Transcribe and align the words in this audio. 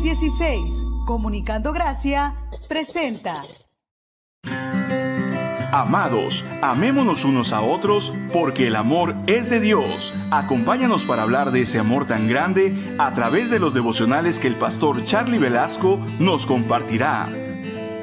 1016, 0.00 0.82
Comunicando 1.04 1.74
Gracia, 1.74 2.34
presenta. 2.68 3.42
Amados, 5.72 6.42
amémonos 6.62 7.26
unos 7.26 7.52
a 7.52 7.60
otros 7.60 8.14
porque 8.32 8.68
el 8.68 8.76
amor 8.76 9.14
es 9.26 9.50
de 9.50 9.60
Dios. 9.60 10.14
Acompáñanos 10.30 11.04
para 11.04 11.22
hablar 11.22 11.52
de 11.52 11.62
ese 11.62 11.78
amor 11.78 12.06
tan 12.06 12.28
grande 12.28 12.96
a 12.98 13.12
través 13.12 13.50
de 13.50 13.58
los 13.58 13.74
devocionales 13.74 14.38
que 14.38 14.48
el 14.48 14.54
pastor 14.54 15.04
Charlie 15.04 15.38
Velasco 15.38 16.00
nos 16.18 16.46
compartirá. 16.46 17.28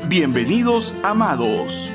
Bienvenidos, 0.08 0.96
amados. 1.04 1.92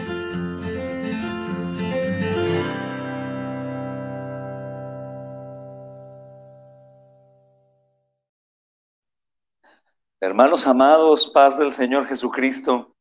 Hermanos 10.24 10.68
amados, 10.68 11.28
paz 11.34 11.58
del 11.58 11.72
Señor 11.72 12.06
Jesucristo. 12.06 12.94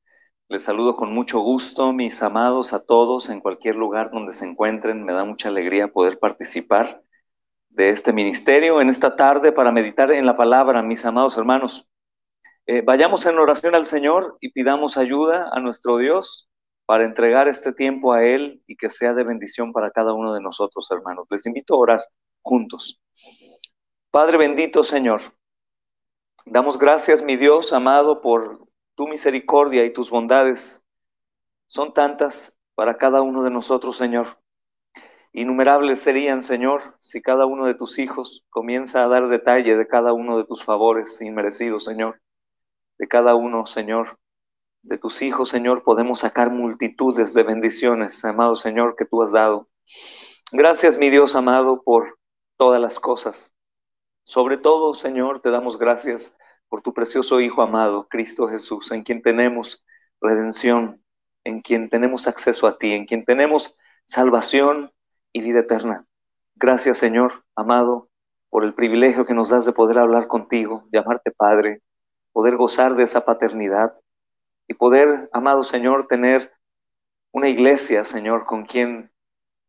Les 0.50 0.64
saludo 0.64 0.96
con 0.96 1.14
mucho 1.14 1.40
gusto, 1.40 1.94
mis 1.94 2.24
amados, 2.24 2.74
a 2.74 2.84
todos 2.84 3.30
en 3.30 3.42
cualquier 3.42 3.76
lugar 3.76 4.10
donde 4.10 4.34
se 4.34 4.44
encuentren. 4.44 5.04
Me 5.04 5.14
da 5.14 5.24
mucha 5.24 5.50
alegría 5.50 5.90
poder 5.90 6.18
participar 6.18 7.04
de 7.70 7.90
este 7.90 8.12
ministerio 8.12 8.82
en 8.82 8.90
esta 8.90 9.16
tarde 9.16 9.52
para 9.52 9.72
meditar 9.72 10.12
en 10.12 10.26
la 10.26 10.36
palabra, 10.36 10.82
mis 10.82 11.06
amados 11.06 11.38
hermanos. 11.38 11.88
Eh, 12.66 12.82
vayamos 12.82 13.24
en 13.28 13.38
oración 13.38 13.76
al 13.76 13.86
Señor 13.86 14.40
y 14.42 14.52
pidamos 14.52 14.98
ayuda 14.98 15.48
a 15.54 15.60
nuestro 15.60 15.98
Dios 15.98 16.50
para 16.88 17.06
entregar 17.06 17.48
este 17.48 17.72
tiempo 17.72 18.14
a 18.14 18.24
Él 18.24 18.64
y 18.66 18.78
que 18.78 18.90
sea 18.90 19.14
de 19.14 19.24
bendición 19.24 19.74
para 19.74 19.92
cada 19.92 20.14
uno 20.14 20.34
de 20.34 20.42
nosotros, 20.42 20.90
hermanos. 20.90 21.28
Les 21.30 21.46
invito 21.46 21.76
a 21.76 21.78
orar 21.82 22.04
juntos. 22.42 23.00
Padre 24.10 24.40
bendito, 24.40 24.84
Señor, 24.84 25.22
damos 26.46 26.78
gracias, 26.78 27.22
mi 27.22 27.38
Dios 27.38 27.74
amado, 27.74 28.22
por 28.22 28.68
tu 28.96 29.08
misericordia 29.08 29.86
y 29.86 29.92
tus 29.92 30.10
bondades 30.10 30.84
son 31.66 31.94
tantas 31.94 32.54
para 32.76 32.98
cada 32.98 33.22
uno 33.22 33.44
de 33.44 33.52
nosotros, 33.52 33.98
Señor. 33.98 34.40
Innumerables 35.34 36.00
serían, 36.00 36.44
Señor, 36.44 36.98
si 37.00 37.22
cada 37.22 37.46
uno 37.46 37.66
de 37.66 37.74
tus 37.74 38.00
hijos 38.00 38.46
comienza 38.50 39.04
a 39.04 39.08
dar 39.08 39.30
detalle 39.30 39.78
de 39.78 39.88
cada 39.88 40.12
uno 40.12 40.38
de 40.38 40.44
tus 40.44 40.64
favores 40.64 41.22
inmerecidos, 41.22 41.86
Señor. 41.86 42.22
De 42.98 43.08
cada 43.08 43.36
uno, 43.36 43.66
Señor, 43.66 44.20
de 44.84 44.98
tus 44.98 45.22
hijos, 45.22 45.50
Señor, 45.50 45.84
podemos 45.84 46.20
sacar 46.20 46.52
multitudes 46.52 47.34
de 47.34 47.44
bendiciones, 47.44 48.24
amado 48.26 48.56
Señor, 48.56 48.96
que 48.98 49.06
tú 49.06 49.24
has 49.24 49.32
dado. 49.32 49.70
Gracias, 50.52 50.98
mi 50.98 51.10
Dios 51.10 51.36
amado, 51.36 51.82
por 51.82 52.20
todas 52.58 52.82
las 52.82 53.00
cosas. 53.00 53.54
Sobre 54.24 54.58
todo, 54.58 54.94
Señor, 54.94 55.40
te 55.40 55.52
damos 55.52 55.78
gracias 55.78 56.38
por 56.70 56.82
tu 56.82 56.94
precioso 56.94 57.42
Hijo 57.42 57.62
amado, 57.62 58.08
Cristo 58.08 58.48
Jesús, 58.48 58.92
en 58.92 59.04
quien 59.04 59.22
tenemos 59.22 59.84
redención, 60.22 61.04
en 61.44 61.62
quien 61.62 61.90
tenemos 61.90 62.28
acceso 62.28 62.68
a 62.68 62.78
ti, 62.78 62.94
en 62.94 63.06
quien 63.06 63.26
tenemos 63.26 63.78
salvación 64.06 64.92
y 65.34 65.42
vida 65.42 65.60
eterna. 65.60 66.06
Gracias, 66.56 66.98
Señor 66.98 67.44
amado, 67.56 68.10
por 68.50 68.64
el 68.64 68.74
privilegio 68.74 69.26
que 69.26 69.34
nos 69.34 69.50
das 69.50 69.66
de 69.66 69.72
poder 69.72 70.00
hablar 70.00 70.28
contigo, 70.28 70.88
llamarte 70.92 71.32
Padre, 71.32 71.82
poder 72.32 72.58
gozar 72.58 72.96
de 72.96 73.04
esa 73.04 73.26
paternidad 73.26 73.98
y 74.68 74.74
poder, 74.74 75.30
amado 75.32 75.64
Señor, 75.64 76.08
tener 76.08 76.52
una 77.32 77.50
iglesia, 77.50 78.04
Señor, 78.04 78.46
con 78.46 78.66
quien 78.66 79.12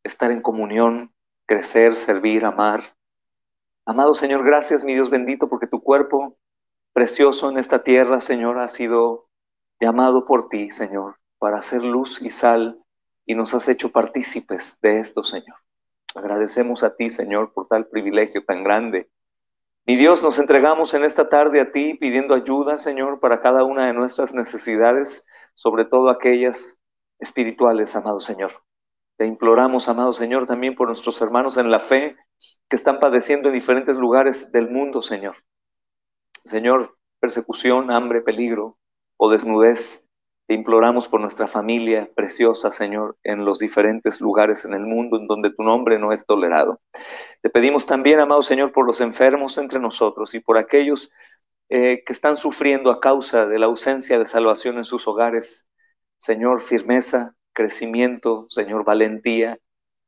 estar 0.03 0.31
en 0.31 0.42
comunión, 0.42 1.14
crecer, 1.47 1.97
servir, 1.97 2.44
amar. 2.44 2.83
Amado 3.84 4.14
Señor, 4.14 4.44
gracias, 4.44 4.84
mi 4.84 4.94
Dios 4.94 5.11
bendito, 5.11 5.48
porque 5.48 5.66
tu 5.66 5.83
cuerpo 5.83 6.36
precioso 6.92 7.50
en 7.50 7.58
esta 7.58 7.83
tierra, 7.83 8.20
Señor, 8.20 8.61
ha 8.61 8.69
sido 8.69 9.28
llamado 9.80 10.25
por 10.25 10.48
ti, 10.48 10.70
Señor, 10.70 11.16
para 11.38 11.58
hacer 11.58 11.82
luz 11.82 12.22
y 12.22 12.31
sal 12.31 12.81
y 13.26 13.34
nos 13.34 13.54
has 13.54 13.69
hecho 13.69 13.91
partícipes 13.91 14.78
de 14.82 15.00
esto, 15.00 15.25
Señor. 15.25 15.56
Agradecemos 16.15 16.84
a 16.84 16.94
ti, 16.94 17.10
Señor, 17.10 17.53
por 17.53 17.66
tal 17.66 17.88
privilegio 17.88 18.44
tan 18.44 18.62
grande. 18.62 19.10
Mi 19.84 19.97
Dios, 19.97 20.22
nos 20.22 20.38
entregamos 20.38 20.94
en 20.94 21.03
esta 21.03 21.28
tarde 21.28 21.60
a 21.60 21.72
ti 21.72 21.94
pidiendo 21.94 22.37
ayuda, 22.37 22.78
Señor, 22.78 23.19
para 23.19 23.41
cada 23.41 23.65
una 23.65 23.87
de 23.87 23.94
nuestras 23.94 24.32
necesidades, 24.32 25.26
sobre 25.54 25.84
todo 25.87 26.09
aquellas 26.09 26.78
espirituales, 27.19 27.97
amado 27.97 28.21
Señor. 28.21 28.53
Te 29.16 29.26
imploramos, 29.26 29.88
amado 29.88 30.12
Señor, 30.12 30.47
también 30.47 30.76
por 30.76 30.87
nuestros 30.87 31.21
hermanos 31.21 31.56
en 31.56 31.71
la 31.72 31.81
fe 31.81 32.16
que 32.69 32.76
están 32.76 32.98
padeciendo 32.98 33.48
en 33.48 33.54
diferentes 33.54 33.97
lugares 33.97 34.50
del 34.53 34.70
mundo, 34.70 35.03
Señor. 35.03 35.36
Señor, 36.44 36.97
persecución, 37.20 37.91
hambre, 37.91 38.22
peligro 38.22 38.78
o 39.16 39.30
desnudez. 39.30 40.08
Te 40.47 40.54
imploramos 40.54 41.06
por 41.06 41.20
nuestra 41.20 41.47
familia 41.47 42.10
preciosa, 42.14 42.70
Señor, 42.70 43.16
en 43.22 43.44
los 43.44 43.58
diferentes 43.58 44.20
lugares 44.20 44.64
en 44.64 44.75
el 44.75 44.80
mundo 44.80 45.16
en 45.16 45.26
donde 45.26 45.50
tu 45.50 45.62
nombre 45.62 45.98
no 45.98 46.12
es 46.12 46.26
tolerado. 46.26 46.80
Te 47.42 47.48
pedimos 47.48 47.86
también, 47.86 48.19
amado 48.19 48.42
Señor, 48.42 48.72
por 48.72 48.86
los 48.86 49.00
enfermos 49.00 49.56
entre 49.59 49.78
nosotros 49.78 50.34
y 50.34 50.41
por 50.41 50.59
aquellos 50.59 51.10
eh, 51.69 52.03
que 52.04 52.12
están 52.12 52.36
sufriendo 52.36 52.91
a 52.91 53.00
causa 53.00 53.47
de 53.47 53.59
la 53.59 53.66
ausencia 53.66 54.19
de 54.19 54.26
salvación 54.26 54.78
en 54.78 54.84
sus 54.84 55.06
hogares. 55.06 55.69
Señor, 56.19 56.60
firmeza, 56.60 57.34
crecimiento, 57.53 58.47
Señor, 58.48 58.84
valentía, 58.84 59.59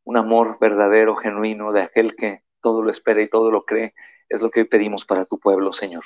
un 0.05 0.17
amor 0.17 0.59
verdadero, 0.61 1.17
genuino 1.17 1.73
de 1.73 1.83
aquel 1.83 2.15
que 2.15 2.43
todo 2.61 2.83
lo 2.83 2.91
espera 2.91 3.21
y 3.23 3.29
todo 3.29 3.51
lo 3.51 3.65
cree. 3.65 3.95
Es 4.29 4.43
lo 4.43 4.51
que 4.51 4.61
hoy 4.61 4.67
pedimos 4.67 5.05
para 5.05 5.25
tu 5.25 5.39
pueblo, 5.39 5.73
Señor 5.73 6.05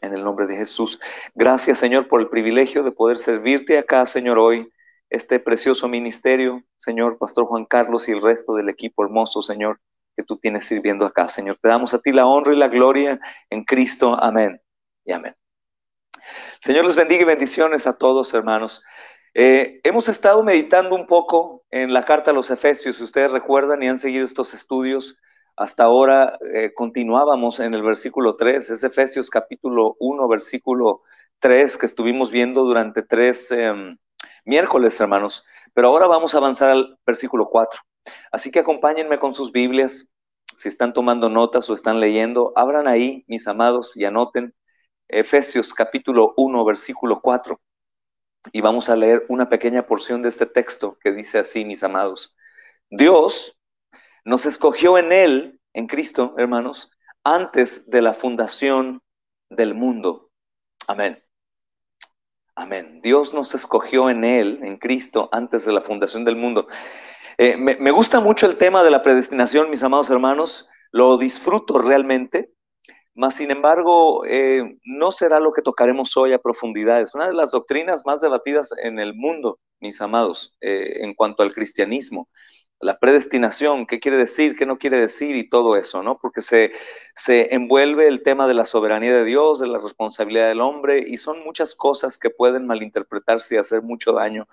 en 0.00 0.14
el 0.14 0.24
nombre 0.24 0.46
de 0.46 0.56
Jesús. 0.56 1.00
Gracias, 1.34 1.78
Señor, 1.78 2.08
por 2.08 2.20
el 2.20 2.28
privilegio 2.28 2.82
de 2.82 2.92
poder 2.92 3.18
servirte 3.18 3.78
acá, 3.78 4.04
Señor, 4.06 4.38
hoy, 4.38 4.70
este 5.10 5.38
precioso 5.38 5.88
ministerio, 5.88 6.62
Señor, 6.76 7.18
Pastor 7.18 7.46
Juan 7.46 7.64
Carlos 7.64 8.08
y 8.08 8.12
el 8.12 8.22
resto 8.22 8.54
del 8.54 8.68
equipo 8.68 9.04
hermoso, 9.04 9.40
Señor, 9.40 9.80
que 10.16 10.24
tú 10.24 10.36
tienes 10.38 10.64
sirviendo 10.64 11.06
acá, 11.06 11.28
Señor. 11.28 11.58
Te 11.60 11.68
damos 11.68 11.94
a 11.94 11.98
ti 11.98 12.12
la 12.12 12.26
honra 12.26 12.52
y 12.52 12.56
la 12.56 12.68
gloria 12.68 13.20
en 13.50 13.64
Cristo. 13.64 14.16
Amén 14.20 14.60
y 15.04 15.12
amén. 15.12 15.36
Señor 16.60 16.84
les 16.86 16.96
bendiga 16.96 17.22
y 17.22 17.26
bendiciones 17.26 17.86
a 17.86 17.96
todos, 17.96 18.32
hermanos. 18.34 18.82
Eh, 19.38 19.82
hemos 19.84 20.08
estado 20.08 20.42
meditando 20.42 20.96
un 20.96 21.06
poco 21.06 21.62
en 21.70 21.92
la 21.92 22.06
carta 22.06 22.30
a 22.30 22.34
los 22.34 22.50
Efesios, 22.50 22.96
si 22.96 23.04
ustedes 23.04 23.30
recuerdan 23.30 23.82
y 23.82 23.88
han 23.88 23.98
seguido 23.98 24.24
estos 24.24 24.54
estudios, 24.54 25.18
hasta 25.56 25.84
ahora 25.84 26.38
eh, 26.54 26.72
continuábamos 26.72 27.60
en 27.60 27.74
el 27.74 27.82
versículo 27.82 28.36
3, 28.36 28.70
es 28.70 28.82
Efesios 28.82 29.28
capítulo 29.28 29.94
1, 30.00 30.26
versículo 30.26 31.02
3 31.40 31.76
que 31.76 31.84
estuvimos 31.84 32.30
viendo 32.30 32.64
durante 32.64 33.02
tres 33.02 33.50
em, 33.50 33.98
miércoles, 34.46 34.98
hermanos. 35.02 35.44
Pero 35.74 35.88
ahora 35.88 36.06
vamos 36.06 36.34
a 36.34 36.38
avanzar 36.38 36.70
al 36.70 36.98
versículo 37.04 37.50
4. 37.50 37.78
Así 38.32 38.50
que 38.50 38.60
acompáñenme 38.60 39.18
con 39.18 39.34
sus 39.34 39.52
Biblias. 39.52 40.10
Si 40.56 40.68
están 40.70 40.94
tomando 40.94 41.28
notas 41.28 41.68
o 41.68 41.74
están 41.74 42.00
leyendo, 42.00 42.54
abran 42.56 42.88
ahí, 42.88 43.22
mis 43.28 43.46
amados, 43.48 43.98
y 43.98 44.06
anoten 44.06 44.54
Efesios 45.08 45.74
capítulo 45.74 46.32
1, 46.38 46.64
versículo 46.64 47.20
4. 47.20 47.60
Y 48.52 48.60
vamos 48.60 48.88
a 48.88 48.96
leer 48.96 49.24
una 49.28 49.48
pequeña 49.48 49.86
porción 49.86 50.22
de 50.22 50.28
este 50.28 50.46
texto 50.46 50.98
que 51.02 51.12
dice 51.12 51.38
así, 51.38 51.64
mis 51.64 51.82
amados. 51.82 52.36
Dios, 52.90 53.58
nos 54.24 54.44
escogió 54.46 54.98
en 54.98 55.12
Él, 55.12 55.60
en 55.72 55.86
Cristo, 55.86 56.34
hermanos, 56.36 56.90
antes 57.22 57.88
de 57.88 58.02
la 58.02 58.12
fundación 58.12 59.02
del 59.50 59.74
mundo. 59.74 60.30
Amén. 60.88 61.22
Amén. 62.56 63.00
Dios 63.02 63.34
nos 63.34 63.54
escogió 63.54 64.08
en 64.10 64.24
Él, 64.24 64.60
en 64.62 64.78
Cristo, 64.78 65.28
antes 65.30 65.64
de 65.64 65.72
la 65.72 65.82
fundación 65.82 66.24
del 66.24 66.36
mundo. 66.36 66.66
Eh, 67.38 67.56
me, 67.56 67.90
gusta 67.90 68.18
mucho 68.18 68.46
el 68.46 68.56
tema 68.56 68.82
de 68.82 68.90
la 68.90 69.02
predestinación, 69.02 69.68
mis 69.68 69.82
amados 69.82 70.10
hermanos. 70.10 70.68
Lo 70.90 71.18
disfruto 71.18 71.78
realmente. 71.78 72.50
Mas, 73.16 73.34
sin 73.34 73.50
embargo, 73.50 74.24
eh, 74.26 74.78
no 74.84 75.10
será 75.10 75.40
lo 75.40 75.52
que 75.52 75.62
tocaremos 75.62 76.16
hoy 76.16 76.32
a 76.32 76.38
profundidad. 76.38 77.00
Es 77.00 77.14
una 77.14 77.26
de 77.26 77.34
las 77.34 77.50
doctrinas 77.50 78.04
más 78.06 78.20
debatidas 78.20 78.72
en 78.82 78.98
el 78.98 79.14
mundo, 79.14 79.58
mis 79.80 80.00
amados, 80.00 80.54
eh, 80.60 80.98
en 81.02 81.14
cuanto 81.14 81.42
al 81.42 81.52
cristianismo 81.54 82.28
la 82.80 82.98
predestinación, 82.98 83.86
qué 83.86 84.00
quiere 84.00 84.18
decir, 84.18 84.54
qué 84.54 84.66
no 84.66 84.78
quiere 84.78 85.00
decir 85.00 85.34
y 85.36 85.48
todo 85.48 85.76
eso, 85.76 86.02
¿no? 86.02 86.18
Porque 86.18 86.42
se, 86.42 86.72
se 87.14 87.54
envuelve 87.54 88.06
el 88.06 88.22
tema 88.22 88.46
de 88.46 88.54
la 88.54 88.64
soberanía 88.64 89.12
de 89.12 89.24
Dios, 89.24 89.60
de 89.60 89.66
la 89.66 89.78
responsabilidad 89.78 90.48
del 90.48 90.60
hombre 90.60 91.02
y 91.06 91.16
son 91.16 91.42
muchas 91.42 91.74
cosas 91.74 92.18
que 92.18 92.30
pueden 92.30 92.66
malinterpretarse 92.66 93.54
y 93.54 93.58
hacer 93.58 93.82
mucho 93.82 94.12
daño. 94.12 94.46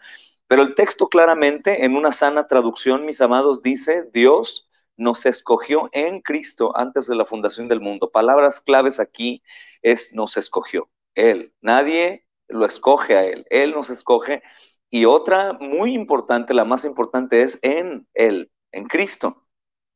Pero 0.48 0.62
el 0.62 0.76
texto 0.76 1.10
claramente, 1.10 1.84
en 1.84 1.96
una 1.96 2.12
sana 2.12 2.48
traducción, 2.48 3.06
mis 3.06 3.20
amados, 3.22 3.62
dice, 3.62 4.10
Dios 4.14 4.70
nos 4.98 5.26
escogió 5.26 5.90
en 5.92 6.22
Cristo 6.22 6.72
antes 6.76 7.08
de 7.08 7.16
la 7.16 7.26
fundación 7.26 7.68
del 7.68 7.82
mundo. 7.82 8.12
Palabras 8.12 8.62
claves 8.62 9.00
aquí 9.00 9.44
es 9.82 10.14
nos 10.14 10.38
escogió. 10.38 10.90
Él, 11.16 11.54
nadie 11.62 12.26
lo 12.48 12.66
escoge 12.66 13.16
a 13.16 13.26
Él, 13.26 13.46
Él 13.50 13.72
nos 13.72 13.90
escoge 13.90 14.42
y 14.90 15.06
otra 15.06 15.54
muy 15.54 15.94
importante, 15.94 16.54
la 16.54 16.66
más 16.66 16.86
importante, 16.86 17.42
es 17.42 17.58
en 17.64 18.08
Él, 18.14 18.52
en 18.72 18.86
Cristo. 18.86 19.48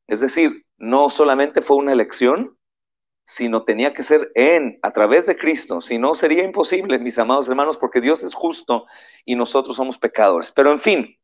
Es 0.08 0.20
decir, 0.20 0.66
no 0.76 1.08
solamente 1.10 1.62
fue 1.62 1.76
una 1.76 1.92
elección, 1.92 2.58
sino 3.24 3.62
tenía 3.64 3.92
que 3.92 4.02
ser 4.02 4.32
en, 4.34 4.78
a 4.82 4.90
través 4.90 5.26
de 5.26 5.36
Cristo. 5.36 5.80
Si 5.80 5.98
no, 5.98 6.14
sería 6.14 6.42
imposible, 6.42 6.98
mis 6.98 7.18
amados 7.18 7.48
hermanos, 7.48 7.76
porque 7.76 8.00
Dios 8.00 8.22
es 8.22 8.34
justo 8.34 8.86
y 9.24 9.36
nosotros 9.36 9.76
somos 9.76 9.98
pecadores. 9.98 10.50
Pero 10.50 10.72
en 10.72 10.78
fin, 10.78 11.17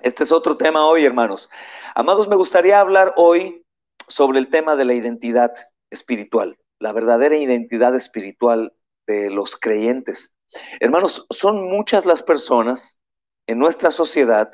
este 0.00 0.24
es 0.24 0.32
otro 0.32 0.56
tema 0.56 0.86
hoy, 0.86 1.04
hermanos. 1.04 1.50
Amados, 1.94 2.28
me 2.28 2.36
gustaría 2.36 2.80
hablar 2.80 3.12
hoy 3.16 3.64
sobre 4.08 4.38
el 4.38 4.48
tema 4.48 4.76
de 4.76 4.84
la 4.84 4.94
identidad 4.94 5.52
espiritual, 5.90 6.58
la 6.78 6.92
verdadera 6.92 7.36
identidad 7.36 7.94
espiritual 7.94 8.72
de 9.06 9.30
los 9.30 9.56
creyentes. 9.56 10.32
Hermanos, 10.80 11.26
son 11.30 11.68
muchas 11.68 12.06
las 12.06 12.22
personas 12.22 12.98
en 13.46 13.58
nuestra 13.58 13.90
sociedad 13.90 14.50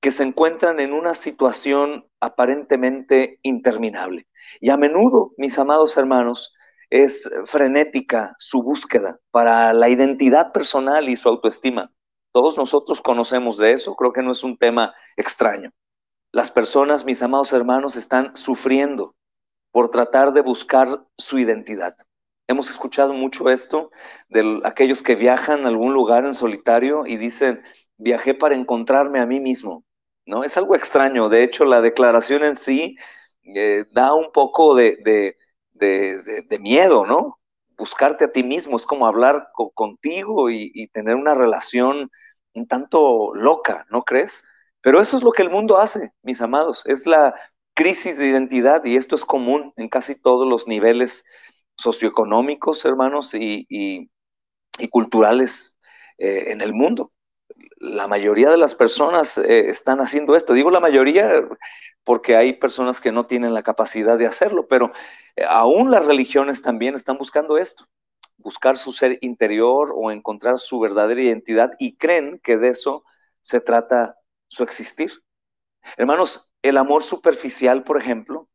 que 0.00 0.10
se 0.10 0.22
encuentran 0.22 0.80
en 0.80 0.92
una 0.92 1.14
situación 1.14 2.06
aparentemente 2.20 3.40
interminable. 3.42 4.26
Y 4.60 4.70
a 4.70 4.76
menudo, 4.76 5.32
mis 5.36 5.58
amados 5.58 5.96
hermanos, 5.96 6.54
es 6.90 7.28
frenética 7.44 8.34
su 8.38 8.62
búsqueda 8.62 9.18
para 9.30 9.72
la 9.72 9.88
identidad 9.88 10.52
personal 10.52 11.08
y 11.08 11.16
su 11.16 11.28
autoestima. 11.28 11.92
Todos 12.32 12.56
nosotros 12.56 13.00
conocemos 13.00 13.58
de 13.58 13.72
eso, 13.72 13.94
creo 13.94 14.12
que 14.12 14.22
no 14.22 14.32
es 14.32 14.44
un 14.44 14.56
tema 14.56 14.94
extraño. 15.16 15.72
Las 16.32 16.50
personas, 16.50 17.04
mis 17.04 17.22
amados 17.22 17.52
hermanos, 17.52 17.96
están 17.96 18.36
sufriendo 18.36 19.14
por 19.70 19.90
tratar 19.90 20.32
de 20.32 20.42
buscar 20.42 20.88
su 21.16 21.38
identidad. 21.38 21.94
Hemos 22.46 22.70
escuchado 22.70 23.12
mucho 23.12 23.50
esto 23.50 23.90
de 24.28 24.60
aquellos 24.64 25.02
que 25.02 25.14
viajan 25.14 25.64
a 25.64 25.68
algún 25.68 25.92
lugar 25.92 26.24
en 26.24 26.34
solitario 26.34 27.04
y 27.06 27.16
dicen, 27.16 27.62
viajé 27.96 28.34
para 28.34 28.54
encontrarme 28.54 29.20
a 29.20 29.26
mí 29.26 29.40
mismo. 29.40 29.84
¿No? 30.24 30.44
Es 30.44 30.56
algo 30.58 30.74
extraño. 30.74 31.28
De 31.30 31.42
hecho, 31.42 31.64
la 31.64 31.80
declaración 31.80 32.44
en 32.44 32.56
sí 32.56 32.96
eh, 33.54 33.84
da 33.92 34.12
un 34.14 34.30
poco 34.32 34.74
de, 34.74 35.36
miedo, 36.60 37.06
¿no? 37.06 37.38
Buscarte 37.78 38.24
a 38.24 38.32
ti 38.32 38.42
mismo 38.42 38.76
es 38.76 38.84
como 38.84 39.06
hablar 39.06 39.48
contigo 39.74 40.50
y, 40.50 40.88
tener 40.88 41.14
una 41.14 41.34
relación 41.34 42.10
un 42.54 42.66
tanto 42.66 43.30
loca, 43.34 43.86
¿no 43.90 44.02
crees? 44.02 44.44
Pero 44.80 45.00
eso 45.00 45.16
es 45.16 45.22
lo 45.22 45.32
que 45.32 45.42
el 45.42 45.50
mundo 45.50 45.78
hace, 45.78 46.12
mis 46.22 46.40
amados. 46.40 46.82
Es 46.86 47.06
la 47.06 47.34
crisis 47.74 48.18
de 48.18 48.28
identidad 48.28 48.84
y 48.84 48.96
esto 48.96 49.14
es 49.14 49.24
común 49.24 49.72
en 49.76 49.88
casi 49.88 50.16
todos 50.16 50.46
los 50.48 50.66
niveles 50.66 51.24
socioeconómicos, 51.76 52.84
hermanos, 52.84 53.34
y, 53.34 54.10
culturales 54.90 55.76
eh, 56.18 56.46
en 56.52 56.60
el 56.60 56.72
mundo. 56.72 57.12
La 57.80 58.08
mayoría 58.08 58.50
de 58.50 58.56
las 58.56 58.74
personas 58.74 59.38
eh, 59.38 59.68
están 59.68 60.00
haciendo 60.00 60.34
esto. 60.34 60.52
Digo 60.52 60.70
la 60.70 60.80
mayoría 60.80 61.48
porque 62.04 62.36
hay 62.36 62.54
personas 62.54 63.00
que 63.00 63.12
no 63.12 63.26
tienen 63.26 63.54
la 63.54 63.62
capacidad 63.62 64.18
de 64.18 64.26
hacerlo, 64.26 64.66
pero 64.66 64.92
eh, 65.36 65.44
aún 65.48 65.90
las 65.90 66.04
religiones 66.04 66.62
también 66.62 66.94
están 66.94 67.18
buscando 67.18 67.58
esto, 67.58 67.86
buscar 68.38 68.76
su 68.76 68.92
ser 68.92 69.18
interior 69.20 69.92
o 69.94 70.10
encontrar 70.10 70.58
su 70.58 70.80
verdadera 70.80 71.22
identidad 71.22 71.72
y 71.78 71.96
creen 71.96 72.40
que 72.42 72.56
de 72.56 72.68
eso 72.68 73.04
se 73.40 73.60
trata 73.60 74.16
su 74.48 74.62
existir. 74.62 75.12
Hermanos, 75.96 76.50
el 76.62 76.78
amor 76.78 77.02
superficial, 77.02 77.84
por 77.84 77.98
ejemplo, 77.98 78.48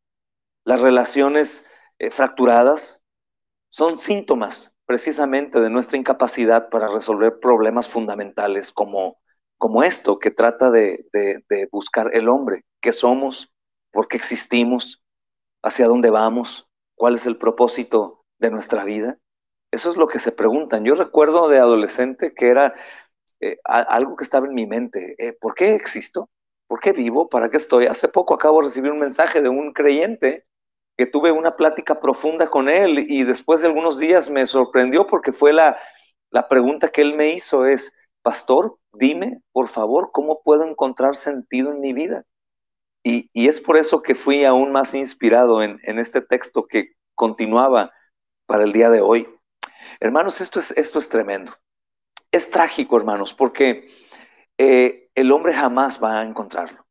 las 0.66 0.82
relaciones 0.82 1.66
eh, 2.00 2.10
fracturadas, 2.10 3.04
son 3.70 3.98
síntomas 3.98 4.73
precisamente 4.86 5.62
de 5.62 5.70
nuestra 5.70 5.98
incapacidad 5.98 6.70
para 6.70 6.88
resolver 6.90 7.40
problemas 7.40 7.88
fundamentales 7.88 8.72
como, 8.72 9.18
como 9.58 9.84
esto 9.84 10.20
que 10.20 10.32
trata 10.32 10.70
de, 10.70 11.06
de 11.12 11.70
buscar 11.72 12.10
el 12.14 12.30
hombre, 12.30 12.66
qué 12.82 12.92
somos, 12.92 13.54
por 13.92 14.08
qué 14.08 14.18
existimos, 14.18 15.04
hacia 15.64 15.88
dónde 15.88 16.10
vamos, 16.10 16.68
cuál 16.96 17.14
es 17.16 17.26
el 17.26 17.38
propósito 17.38 18.26
de 18.40 18.52
nuestra 18.52 18.84
vida. 18.84 19.18
Eso 19.72 19.90
es 19.90 19.98
lo 19.98 20.08
que 20.08 20.20
se 20.20 20.32
preguntan. 20.32 20.84
Yo 20.84 20.96
recuerdo 20.96 21.50
de 21.50 21.58
adolescente 21.58 22.34
que 22.36 22.50
era 22.50 22.76
eh, 23.40 23.58
algo 23.66 24.16
que 24.16 24.24
estaba 24.24 24.46
en 24.46 24.54
mi 24.54 24.68
mente. 24.68 25.16
Eh, 25.18 25.34
¿Por 25.34 25.56
qué 25.56 25.74
existo? 25.74 26.30
¿Por 26.68 26.80
qué 26.80 26.92
vivo? 26.92 27.30
¿Para 27.30 27.50
qué 27.50 27.58
estoy? 27.58 27.86
Hace 27.86 28.08
poco 28.08 28.36
acabo 28.36 28.60
de 28.60 28.66
recibir 28.68 28.92
un 28.92 29.00
mensaje 29.00 29.42
de 29.42 29.50
un 29.50 29.74
creyente 29.74 30.46
que 30.98 31.06
tuve 31.06 31.32
una 31.32 31.56
plática 31.56 32.00
profunda 32.00 32.50
con 32.50 32.70
él 32.70 33.06
y 33.08 33.24
después 33.24 33.62
de 33.62 33.68
algunos 33.68 33.98
días 33.98 34.30
me 34.30 34.46
sorprendió 34.46 35.08
porque 35.08 35.34
fue 35.34 35.54
la, 35.54 35.78
la 36.30 36.48
pregunta 36.48 36.90
que 36.90 37.02
él 37.02 37.16
me 37.16 37.34
hizo 37.34 37.66
es, 37.66 37.94
pastor, 38.22 38.78
dime, 38.94 39.42
por 39.52 39.68
favor, 39.68 40.12
¿cómo 40.12 40.42
puedo 40.44 40.64
encontrar 40.66 41.16
sentido 41.16 41.72
en 41.72 41.80
mi 41.80 41.94
vida? 41.94 42.26
Y, 43.04 43.30
y 43.34 43.48
es 43.48 43.60
por 43.60 43.78
eso 43.78 44.02
que 44.02 44.16
fui 44.16 44.46
aún 44.46 44.72
más 44.72 44.94
inspirado 44.94 45.62
en, 45.62 45.80
en, 45.84 46.00
este 46.00 46.22
texto 46.22 46.68
que 46.68 46.94
continuaba 47.16 47.92
para 48.46 48.64
el 48.64 48.72
día 48.72 48.90
de 48.90 49.02
hoy. 49.02 49.28
Hermanos, 50.00 50.40
esto 50.40 50.60
es, 50.60 50.72
esto 50.78 51.00
es 51.00 51.10
tremendo 51.10 51.54
es 52.34 52.50
trágico, 52.50 52.98
hermanos, 52.98 53.34
porque 53.34 53.88
eh, 54.58 55.08
el 55.16 55.32
hombre 55.32 55.54
jamás 55.54 56.04
va 56.04 56.20
a 56.20 56.24
encontrarlo. 56.24 56.86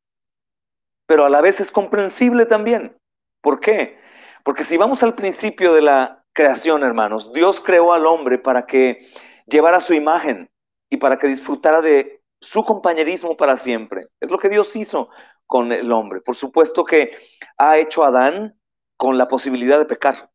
Pero 1.07 1.27
a 1.27 1.29
la 1.29 1.43
vez 1.43 1.61
es 1.61 1.73
comprensible 1.73 2.47
también. 2.47 2.97
¿Por 3.43 3.61
qué? 3.61 3.99
Porque 4.45 4.65
si 4.65 4.79
vamos 4.79 5.03
al 5.03 5.15
principio 5.15 5.75
de 5.75 5.83
la 5.83 6.25
creación, 6.33 6.83
hermanos, 6.83 7.33
Dios 7.33 7.61
creó 7.61 7.93
al 7.93 8.07
hombre 8.07 8.39
para 8.39 8.65
que 8.65 9.07
llevara 9.47 9.81
su 9.81 9.93
imagen 9.93 10.51
y 10.89 10.97
para 10.97 11.19
que 11.19 11.27
disfrutara 11.27 11.83
de 11.83 12.23
su 12.41 12.65
compañerismo 12.65 13.37
para 13.37 13.57
siempre. 13.57 14.09
Es 14.21 14.31
lo 14.31 14.39
que 14.39 14.49
Dios 14.49 14.75
hizo 14.77 15.11
con 15.47 15.71
el 15.73 15.93
hombre. 15.93 16.21
Por 16.21 16.35
supuesto 16.35 16.85
que 16.85 17.17
ha 17.59 17.77
hecho 17.79 18.05
a 18.05 18.09
Adán 18.09 18.59
con 18.97 19.19
la 19.19 19.29
posibilidad 19.29 19.79
de 19.79 19.85
pecar. 19.85 20.31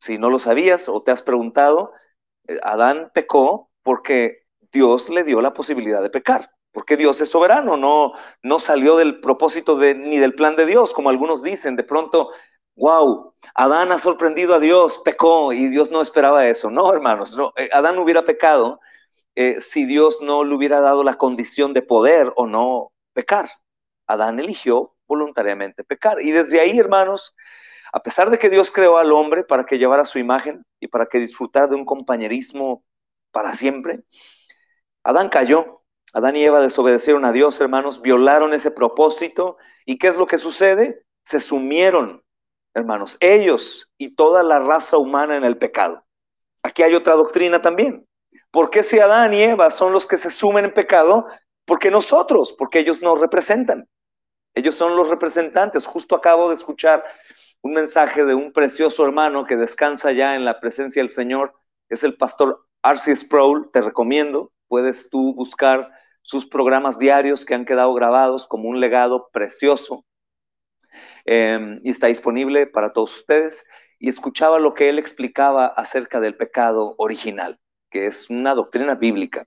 Si 0.00 0.18
no 0.18 0.28
lo 0.28 0.38
sabías 0.38 0.88
o 0.88 1.02
te 1.02 1.12
has 1.12 1.22
preguntado, 1.22 1.92
eh, 2.46 2.58
Adán 2.62 3.10
pecó 3.14 3.70
porque 3.82 4.44
Dios 4.72 5.08
le 5.08 5.24
dio 5.24 5.40
la 5.40 5.52
posibilidad 5.52 6.02
de 6.02 6.10
pecar, 6.10 6.50
porque 6.74 6.96
Dios 6.96 7.20
es 7.20 7.30
soberano, 7.30 7.76
no, 7.76 8.12
no 8.42 8.58
salió 8.58 8.96
del 8.96 9.20
propósito 9.20 9.78
ni 9.78 10.18
del 10.18 10.34
plan 10.34 10.56
de 10.56 10.66
Dios, 10.66 10.92
como 10.92 11.08
algunos 11.08 11.40
dicen, 11.40 11.76
de 11.76 11.84
pronto, 11.84 12.30
wow, 12.74 13.32
Adán 13.54 13.92
ha 13.92 13.98
sorprendido 13.98 14.56
a 14.56 14.58
Dios, 14.58 15.00
pecó 15.04 15.52
y 15.52 15.68
Dios 15.68 15.92
no 15.92 16.02
esperaba 16.02 16.48
eso. 16.48 16.70
No, 16.70 16.92
hermanos, 16.92 17.36
no, 17.36 17.52
eh, 17.56 17.70
Adán 17.72 17.96
hubiera 17.98 18.24
pecado 18.24 18.80
eh, 19.36 19.60
si 19.60 19.86
Dios 19.86 20.18
no 20.20 20.42
le 20.42 20.52
hubiera 20.52 20.80
dado 20.80 21.04
la 21.04 21.16
condición 21.16 21.74
de 21.74 21.82
poder 21.82 22.32
o 22.34 22.48
no 22.48 22.92
pecar. 23.12 23.48
Adán 24.08 24.40
eligió 24.40 24.96
voluntariamente 25.06 25.84
pecar. 25.84 26.20
Y 26.20 26.32
desde 26.32 26.60
ahí, 26.60 26.76
hermanos, 26.76 27.36
a 27.92 28.02
pesar 28.02 28.30
de 28.30 28.38
que 28.38 28.50
Dios 28.50 28.72
creó 28.72 28.98
al 28.98 29.12
hombre 29.12 29.44
para 29.44 29.64
que 29.64 29.78
llevara 29.78 30.04
su 30.04 30.18
imagen 30.18 30.64
y 30.80 30.88
para 30.88 31.06
que 31.06 31.20
disfrutara 31.20 31.68
de 31.68 31.76
un 31.76 31.84
compañerismo 31.84 32.84
para 33.30 33.54
siempre. 33.54 34.00
Adán 35.04 35.28
cayó, 35.28 35.83
Adán 36.14 36.36
y 36.36 36.44
Eva 36.44 36.60
desobedecieron 36.60 37.24
a 37.24 37.32
Dios, 37.32 37.60
hermanos, 37.60 38.00
violaron 38.00 38.54
ese 38.54 38.70
propósito. 38.70 39.56
¿Y 39.84 39.98
qué 39.98 40.06
es 40.06 40.16
lo 40.16 40.28
que 40.28 40.38
sucede? 40.38 41.04
Se 41.24 41.40
sumieron, 41.40 42.22
hermanos, 42.72 43.16
ellos 43.18 43.90
y 43.98 44.14
toda 44.14 44.44
la 44.44 44.60
raza 44.60 44.96
humana 44.96 45.36
en 45.36 45.44
el 45.44 45.58
pecado. 45.58 46.04
Aquí 46.62 46.84
hay 46.84 46.94
otra 46.94 47.14
doctrina 47.14 47.60
también. 47.60 48.06
¿Por 48.52 48.70
qué 48.70 48.84
si 48.84 49.00
Adán 49.00 49.34
y 49.34 49.42
Eva 49.42 49.70
son 49.70 49.92
los 49.92 50.06
que 50.06 50.16
se 50.16 50.30
sumen 50.30 50.66
en 50.66 50.72
pecado? 50.72 51.26
Porque 51.64 51.90
nosotros, 51.90 52.54
porque 52.56 52.78
ellos 52.78 53.02
nos 53.02 53.20
representan. 53.20 53.88
Ellos 54.54 54.76
son 54.76 54.96
los 54.96 55.08
representantes. 55.08 55.84
Justo 55.84 56.14
acabo 56.14 56.48
de 56.48 56.54
escuchar 56.54 57.04
un 57.62 57.72
mensaje 57.72 58.24
de 58.24 58.34
un 58.34 58.52
precioso 58.52 59.04
hermano 59.04 59.46
que 59.46 59.56
descansa 59.56 60.12
ya 60.12 60.36
en 60.36 60.44
la 60.44 60.60
presencia 60.60 61.02
del 61.02 61.10
Señor. 61.10 61.54
Es 61.88 62.04
el 62.04 62.16
pastor 62.16 62.64
R.C. 62.84 63.16
Sproul, 63.16 63.70
te 63.72 63.80
recomiendo, 63.80 64.52
puedes 64.68 65.10
tú 65.10 65.34
buscar 65.34 65.90
sus 66.24 66.46
programas 66.46 66.98
diarios 66.98 67.44
que 67.44 67.54
han 67.54 67.64
quedado 67.64 67.94
grabados 67.94 68.48
como 68.48 68.68
un 68.68 68.80
legado 68.80 69.28
precioso 69.32 70.04
em, 71.24 71.80
y 71.84 71.90
está 71.90 72.08
disponible 72.08 72.66
para 72.66 72.92
todos 72.92 73.16
ustedes. 73.18 73.64
Y 74.00 74.08
escuchaba 74.08 74.58
lo 74.58 74.74
que 74.74 74.88
él 74.88 74.98
explicaba 74.98 75.66
acerca 75.66 76.18
del 76.18 76.36
pecado 76.36 76.94
original, 76.98 77.60
que 77.90 78.06
es 78.06 78.28
una 78.28 78.54
doctrina 78.54 78.96
bíblica. 78.96 79.46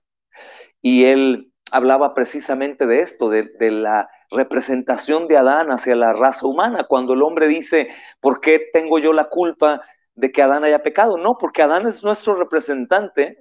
Y 0.80 1.04
él 1.04 1.52
hablaba 1.70 2.14
precisamente 2.14 2.86
de 2.86 3.02
esto, 3.02 3.28
de, 3.28 3.50
de 3.58 3.70
la 3.70 4.08
representación 4.30 5.26
de 5.26 5.36
Adán 5.36 5.70
hacia 5.70 5.94
la 5.94 6.14
raza 6.14 6.46
humana, 6.46 6.86
cuando 6.88 7.12
el 7.12 7.22
hombre 7.22 7.46
dice, 7.46 7.88
¿por 8.20 8.40
qué 8.40 8.70
tengo 8.72 8.98
yo 8.98 9.12
la 9.12 9.28
culpa 9.28 9.82
de 10.18 10.32
que 10.32 10.42
Adán 10.42 10.64
haya 10.64 10.82
pecado. 10.82 11.16
No, 11.16 11.38
porque 11.38 11.62
Adán 11.62 11.86
es 11.86 12.02
nuestro 12.02 12.34
representante 12.34 13.38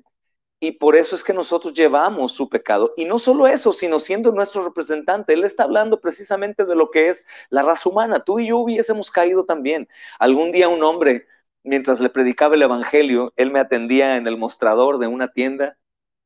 y 0.59 0.71
por 0.73 0.95
eso 0.95 1.15
es 1.15 1.23
que 1.23 1.33
nosotros 1.33 1.73
llevamos 1.73 2.31
su 2.31 2.49
pecado. 2.49 2.93
Y 2.97 3.05
no 3.05 3.19
solo 3.19 3.47
eso, 3.47 3.71
sino 3.73 3.99
siendo 3.99 4.31
nuestro 4.31 4.63
representante. 4.63 5.33
Él 5.33 5.43
está 5.43 5.63
hablando 5.63 6.01
precisamente 6.01 6.65
de 6.65 6.75
lo 6.75 6.89
que 6.89 7.09
es 7.09 7.25
la 7.49 7.61
raza 7.61 7.89
humana. 7.89 8.21
Tú 8.21 8.39
y 8.39 8.47
yo 8.47 8.57
hubiésemos 8.57 9.11
caído 9.11 9.45
también. 9.45 9.87
Algún 10.19 10.51
día 10.51 10.67
un 10.67 10.83
hombre, 10.83 11.27
mientras 11.63 11.99
le 11.99 12.09
predicaba 12.09 12.55
el 12.55 12.63
Evangelio, 12.63 13.33
él 13.35 13.51
me 13.51 13.59
atendía 13.59 14.15
en 14.15 14.27
el 14.27 14.37
mostrador 14.37 14.97
de 14.97 15.07
una 15.07 15.27
tienda, 15.27 15.77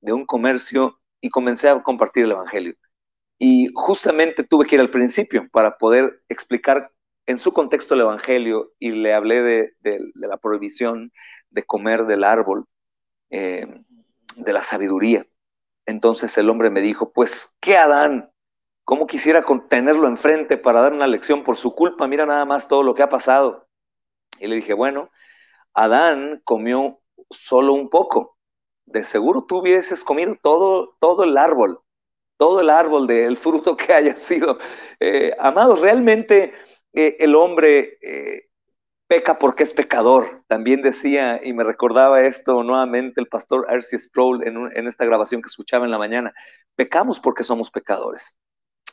de 0.01 0.13
un 0.13 0.25
comercio, 0.25 0.99
y 1.19 1.29
comencé 1.29 1.69
a 1.69 1.83
compartir 1.83 2.25
el 2.25 2.31
Evangelio. 2.31 2.75
Y 3.37 3.69
justamente 3.73 4.43
tuve 4.43 4.65
que 4.65 4.75
ir 4.75 4.81
al 4.81 4.91
principio 4.91 5.49
para 5.51 5.77
poder 5.77 6.23
explicar 6.29 6.91
en 7.25 7.39
su 7.39 7.53
contexto 7.53 7.95
el 7.95 8.01
Evangelio 8.01 8.73
y 8.79 8.91
le 8.91 9.13
hablé 9.13 9.41
de, 9.41 9.73
la 10.15 10.37
prohibición 10.37 11.11
de 11.49 11.63
comer 11.63 12.05
del 12.05 12.23
árbol 12.23 12.65
eh, 13.29 13.67
de 14.43 14.53
la 14.53 14.63
sabiduría. 14.63 15.25
Entonces 15.85 16.37
el 16.37 16.49
hombre 16.49 16.69
me 16.69 16.81
dijo, 16.81 17.11
pues, 17.11 17.53
¿qué 17.59 17.77
Adán? 17.77 18.31
¿Cómo 18.83 19.07
quisiera 19.07 19.45
tenerlo 19.69 20.07
enfrente 20.07 20.57
para 20.57 20.81
dar 20.81 20.93
una 20.93 21.07
lección 21.07 21.43
por 21.43 21.55
su 21.55 21.73
culpa? 21.73 22.07
Mira 22.07 22.25
nada 22.25 22.45
más 22.45 22.67
todo 22.67 22.83
lo 22.83 22.93
que 22.93 23.03
ha 23.03 23.09
pasado. 23.09 23.67
Y 24.39 24.47
le 24.47 24.55
dije, 24.55 24.73
bueno, 24.73 25.09
Adán 25.73 26.41
comió 26.43 26.99
solo 27.29 27.73
un 27.73 27.89
poco. 27.89 28.37
De 28.85 29.03
seguro 29.03 29.45
tú 29.47 29.59
hubieses 29.59 30.03
comido 30.03 30.35
todo, 30.41 30.97
todo 30.99 31.23
el 31.23 31.37
árbol, 31.37 31.81
todo 32.37 32.59
el 32.59 32.69
árbol 32.69 33.07
del 33.07 33.37
fruto 33.37 33.77
que 33.77 33.93
haya 33.93 34.15
sido. 34.15 34.57
Eh, 34.99 35.35
amados, 35.39 35.81
realmente 35.81 36.53
eh, 36.93 37.17
el 37.19 37.35
hombre 37.35 37.97
eh, 38.01 38.49
peca 39.11 39.37
porque 39.37 39.63
es 39.63 39.73
pecador. 39.73 40.41
También 40.47 40.81
decía, 40.81 41.41
y 41.43 41.51
me 41.51 41.65
recordaba 41.65 42.21
esto 42.21 42.63
nuevamente 42.63 43.19
el 43.19 43.27
pastor 43.27 43.65
R.C. 43.69 43.99
Sproul 43.99 44.47
en, 44.47 44.71
en 44.73 44.87
esta 44.87 45.03
grabación 45.03 45.41
que 45.41 45.47
escuchaba 45.47 45.83
en 45.83 45.91
la 45.91 45.97
mañana, 45.97 46.33
pecamos 46.77 47.19
porque 47.19 47.43
somos 47.43 47.69
pecadores. 47.69 48.37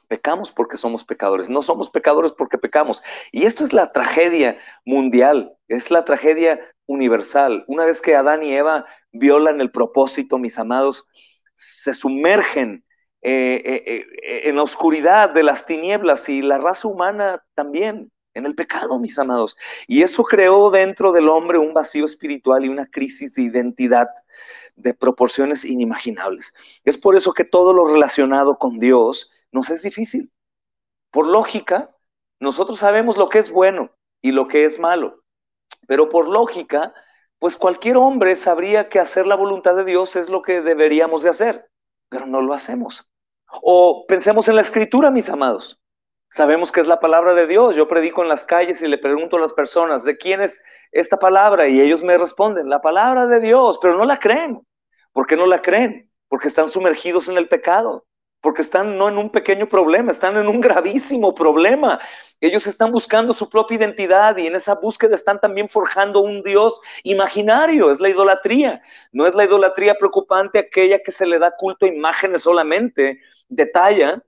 Pecamos 0.08 0.50
porque 0.50 0.76
somos 0.76 1.04
pecadores, 1.04 1.48
no 1.48 1.62
somos 1.62 1.88
pecadores 1.88 2.32
porque 2.32 2.58
pecamos. 2.58 3.00
Y 3.30 3.44
esto 3.44 3.62
es 3.62 3.72
la 3.72 3.92
tragedia 3.92 4.58
mundial, 4.84 5.52
es 5.68 5.88
la 5.92 6.04
tragedia 6.04 6.58
universal. 6.86 7.64
Una 7.68 7.84
vez 7.84 8.00
que 8.00 8.16
Adán 8.16 8.42
y 8.42 8.52
Eva 8.52 8.86
violan 9.12 9.60
el 9.60 9.70
propósito, 9.70 10.36
mis 10.36 10.58
amados, 10.58 11.06
se 11.54 11.94
sumergen 11.94 12.84
eh, 13.22 13.62
eh, 13.64 13.82
eh, 13.86 14.48
en 14.48 14.56
la 14.56 14.64
oscuridad 14.64 15.30
de 15.30 15.44
las 15.44 15.64
tinieblas 15.64 16.28
y 16.28 16.42
la 16.42 16.58
raza 16.58 16.88
humana 16.88 17.44
también 17.54 18.10
en 18.34 18.46
el 18.46 18.54
pecado, 18.54 18.98
mis 18.98 19.18
amados. 19.18 19.56
Y 19.86 20.02
eso 20.02 20.24
creó 20.24 20.70
dentro 20.70 21.12
del 21.12 21.28
hombre 21.28 21.58
un 21.58 21.74
vacío 21.74 22.04
espiritual 22.04 22.64
y 22.64 22.68
una 22.68 22.86
crisis 22.86 23.34
de 23.34 23.42
identidad 23.42 24.08
de 24.76 24.94
proporciones 24.94 25.64
inimaginables. 25.64 26.54
Es 26.84 26.96
por 26.96 27.16
eso 27.16 27.32
que 27.32 27.44
todo 27.44 27.72
lo 27.72 27.86
relacionado 27.86 28.58
con 28.58 28.78
Dios 28.78 29.30
nos 29.50 29.70
es 29.70 29.82
difícil. 29.82 30.30
Por 31.10 31.26
lógica, 31.26 31.94
nosotros 32.40 32.78
sabemos 32.78 33.16
lo 33.16 33.28
que 33.28 33.38
es 33.38 33.50
bueno 33.50 33.90
y 34.22 34.30
lo 34.30 34.46
que 34.46 34.64
es 34.64 34.78
malo, 34.78 35.22
pero 35.86 36.08
por 36.08 36.28
lógica, 36.28 36.92
pues 37.38 37.56
cualquier 37.56 37.96
hombre 37.96 38.36
sabría 38.36 38.88
que 38.88 39.00
hacer 39.00 39.26
la 39.26 39.36
voluntad 39.36 39.74
de 39.76 39.84
Dios 39.84 40.16
es 40.16 40.28
lo 40.28 40.42
que 40.42 40.60
deberíamos 40.60 41.22
de 41.22 41.30
hacer, 41.30 41.70
pero 42.08 42.26
no 42.26 42.40
lo 42.40 42.52
hacemos. 42.52 43.08
O 43.62 44.04
pensemos 44.06 44.48
en 44.48 44.56
la 44.56 44.62
escritura, 44.62 45.10
mis 45.10 45.30
amados. 45.30 45.80
Sabemos 46.28 46.70
que 46.70 46.80
es 46.80 46.86
la 46.86 47.00
palabra 47.00 47.34
de 47.34 47.46
Dios. 47.46 47.74
Yo 47.74 47.88
predico 47.88 48.22
en 48.22 48.28
las 48.28 48.44
calles 48.44 48.82
y 48.82 48.88
le 48.88 48.98
pregunto 48.98 49.36
a 49.36 49.40
las 49.40 49.52
personas, 49.52 50.04
¿de 50.04 50.16
quién 50.16 50.42
es 50.42 50.62
esta 50.92 51.18
palabra? 51.18 51.68
Y 51.68 51.80
ellos 51.80 52.02
me 52.02 52.18
responden, 52.18 52.68
la 52.68 52.80
palabra 52.80 53.26
de 53.26 53.40
Dios, 53.40 53.78
pero 53.80 53.96
no 53.96 54.04
la 54.04 54.18
creen. 54.18 54.60
¿Por 55.12 55.26
qué 55.26 55.36
no 55.36 55.46
la 55.46 55.62
creen? 55.62 56.10
Porque 56.28 56.48
están 56.48 56.68
sumergidos 56.68 57.28
en 57.28 57.38
el 57.38 57.48
pecado 57.48 58.08
porque 58.40 58.62
están 58.62 58.96
no 58.96 59.08
en 59.08 59.18
un 59.18 59.30
pequeño 59.30 59.68
problema, 59.68 60.12
están 60.12 60.36
en 60.36 60.48
un 60.48 60.60
gravísimo 60.60 61.34
problema. 61.34 61.98
Ellos 62.40 62.66
están 62.66 62.92
buscando 62.92 63.32
su 63.32 63.50
propia 63.50 63.78
identidad 63.78 64.36
y 64.36 64.46
en 64.46 64.54
esa 64.54 64.74
búsqueda 64.74 65.14
están 65.14 65.40
también 65.40 65.68
forjando 65.68 66.20
un 66.20 66.42
Dios 66.42 66.80
imaginario, 67.02 67.90
es 67.90 67.98
la 67.98 68.10
idolatría. 68.10 68.80
No 69.12 69.26
es 69.26 69.34
la 69.34 69.44
idolatría 69.44 69.96
preocupante 69.98 70.60
aquella 70.60 71.00
que 71.00 71.10
se 71.10 71.26
le 71.26 71.38
da 71.38 71.52
culto 71.56 71.86
a 71.86 71.88
imágenes 71.88 72.42
solamente 72.42 73.20
de 73.48 73.66
talla, 73.66 74.22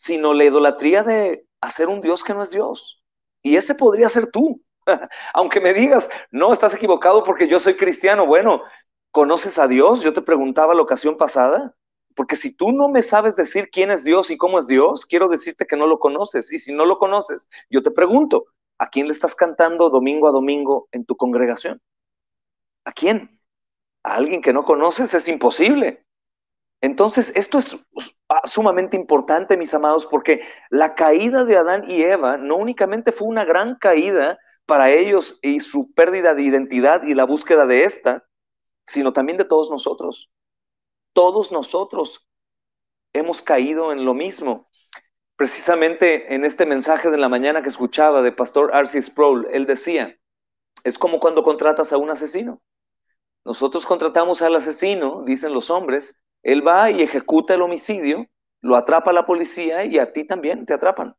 sino 0.00 0.32
la 0.32 0.44
idolatría 0.44 1.02
de 1.02 1.46
hacer 1.60 1.88
un 1.88 2.00
Dios 2.00 2.24
que 2.24 2.32
no 2.32 2.40
es 2.40 2.50
Dios. 2.50 3.02
Y 3.42 3.56
ese 3.56 3.74
podría 3.74 4.08
ser 4.08 4.30
tú. 4.30 4.62
Aunque 5.34 5.60
me 5.60 5.74
digas, 5.74 6.08
no, 6.30 6.54
estás 6.54 6.74
equivocado 6.74 7.22
porque 7.22 7.46
yo 7.46 7.60
soy 7.60 7.76
cristiano. 7.76 8.24
Bueno, 8.24 8.62
¿conoces 9.10 9.58
a 9.58 9.68
Dios? 9.68 10.00
Yo 10.00 10.14
te 10.14 10.22
preguntaba 10.22 10.74
la 10.74 10.80
ocasión 10.80 11.18
pasada. 11.18 11.76
Porque 12.14 12.34
si 12.36 12.56
tú 12.56 12.72
no 12.72 12.88
me 12.88 13.02
sabes 13.02 13.36
decir 13.36 13.68
quién 13.70 13.90
es 13.90 14.02
Dios 14.02 14.30
y 14.30 14.38
cómo 14.38 14.58
es 14.58 14.66
Dios, 14.68 15.04
quiero 15.04 15.28
decirte 15.28 15.66
que 15.66 15.76
no 15.76 15.86
lo 15.86 15.98
conoces. 15.98 16.50
Y 16.50 16.56
si 16.56 16.72
no 16.72 16.86
lo 16.86 16.98
conoces, 16.98 17.46
yo 17.68 17.82
te 17.82 17.90
pregunto, 17.90 18.46
¿a 18.78 18.88
quién 18.88 19.06
le 19.06 19.12
estás 19.12 19.34
cantando 19.34 19.90
domingo 19.90 20.28
a 20.28 20.32
domingo 20.32 20.88
en 20.92 21.04
tu 21.04 21.14
congregación? 21.14 21.78
¿A 22.86 22.92
quién? 22.92 23.38
¿A 24.02 24.14
alguien 24.14 24.40
que 24.40 24.54
no 24.54 24.64
conoces? 24.64 25.12
Es 25.12 25.28
imposible. 25.28 26.06
Entonces, 26.82 27.32
esto 27.34 27.58
es 27.58 27.76
ah, 28.28 28.42
sumamente 28.46 28.96
importante, 28.96 29.56
mis 29.56 29.74
amados, 29.74 30.06
porque 30.06 30.42
la 30.70 30.94
caída 30.94 31.44
de 31.44 31.56
Adán 31.56 31.84
y 31.88 32.02
Eva 32.02 32.36
no 32.36 32.56
únicamente 32.56 33.12
fue 33.12 33.28
una 33.28 33.44
gran 33.44 33.76
caída 33.76 34.38
para 34.66 34.90
ellos 34.90 35.38
y 35.42 35.60
su 35.60 35.92
pérdida 35.92 36.34
de 36.34 36.42
identidad 36.42 37.02
y 37.02 37.14
la 37.14 37.24
búsqueda 37.24 37.66
de 37.66 37.84
esta, 37.84 38.24
sino 38.86 39.12
también 39.12 39.36
de 39.36 39.44
todos 39.44 39.70
nosotros 39.70 40.30
todos 41.12 41.52
nosotros 41.52 42.26
hemos 43.12 43.42
caído 43.42 43.92
en 43.92 44.04
lo 44.04 44.14
mismo. 44.14 44.68
Precisamente 45.36 46.34
en 46.34 46.44
este 46.44 46.66
mensaje 46.66 47.10
de 47.10 47.18
la 47.18 47.28
mañana 47.28 47.62
que 47.62 47.68
escuchaba 47.68 48.22
de 48.22 48.32
Pastor 48.32 48.74
Arcis 48.74 49.06
Sproul, 49.06 49.46
él 49.52 49.66
decía, 49.66 50.16
es 50.84 50.98
como 50.98 51.18
cuando 51.18 51.42
contratas 51.42 51.92
a 51.92 51.96
un 51.96 52.10
asesino. 52.10 52.62
Nosotros 53.44 53.86
contratamos 53.86 54.42
al 54.42 54.54
asesino, 54.54 55.22
dicen 55.24 55.54
los 55.54 55.70
hombres, 55.70 56.14
él 56.42 56.66
va 56.66 56.90
y 56.90 57.02
ejecuta 57.02 57.54
el 57.54 57.62
homicidio, 57.62 58.26
lo 58.60 58.76
atrapa 58.76 59.12
la 59.12 59.26
policía 59.26 59.84
y 59.84 59.98
a 59.98 60.12
ti 60.12 60.24
también 60.24 60.66
te 60.66 60.74
atrapan. 60.74 61.16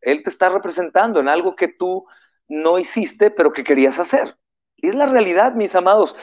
Él 0.00 0.22
te 0.22 0.30
está 0.30 0.48
representando 0.48 1.20
en 1.20 1.28
algo 1.28 1.54
que 1.54 1.68
tú 1.68 2.06
no 2.48 2.78
hiciste, 2.78 3.30
pero 3.30 3.52
que 3.52 3.64
querías 3.64 3.98
hacer. 3.98 4.36
Y 4.76 4.88
es 4.88 4.94
la 4.94 5.06
realidad, 5.06 5.54
mis 5.54 5.74
amados. 5.74 6.16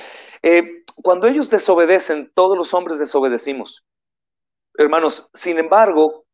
Eh, 0.44 0.84
cuando 1.02 1.28
ellos 1.28 1.50
desobedecen, 1.50 2.32
todos 2.34 2.58
los 2.58 2.74
hombres 2.74 3.00
desobedecimos. 3.00 3.86
Hermanos, 4.76 5.30
sin 5.34 5.60
embargo, 5.60 6.26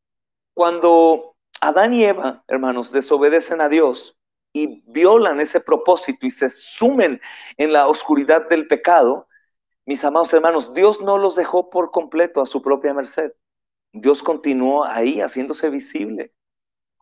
cuando 0.54 1.36
Adán 1.62 1.94
y 1.94 2.04
Eva, 2.04 2.44
hermanos, 2.48 2.92
desobedecen 2.92 3.62
a 3.62 3.70
Dios 3.70 4.18
y 4.54 4.84
violan 4.88 5.40
ese 5.40 5.60
propósito 5.60 6.26
y 6.26 6.32
se 6.32 6.50
sumen 6.50 7.22
en 7.58 7.74
la 7.74 7.88
oscuridad 7.88 8.48
del 8.48 8.68
pecado, 8.68 9.28
mis 9.86 10.04
amados 10.04 10.34
hermanos, 10.34 10.74
Dios 10.74 11.02
no 11.02 11.18
los 11.18 11.36
dejó 11.36 11.70
por 11.70 11.92
completo 11.92 12.42
a 12.42 12.46
su 12.46 12.62
propia 12.62 12.94
merced. 12.94 13.32
Dios 13.94 14.24
continuó 14.24 14.84
ahí 14.84 15.22
haciéndose 15.22 15.70
visible. 15.70 16.34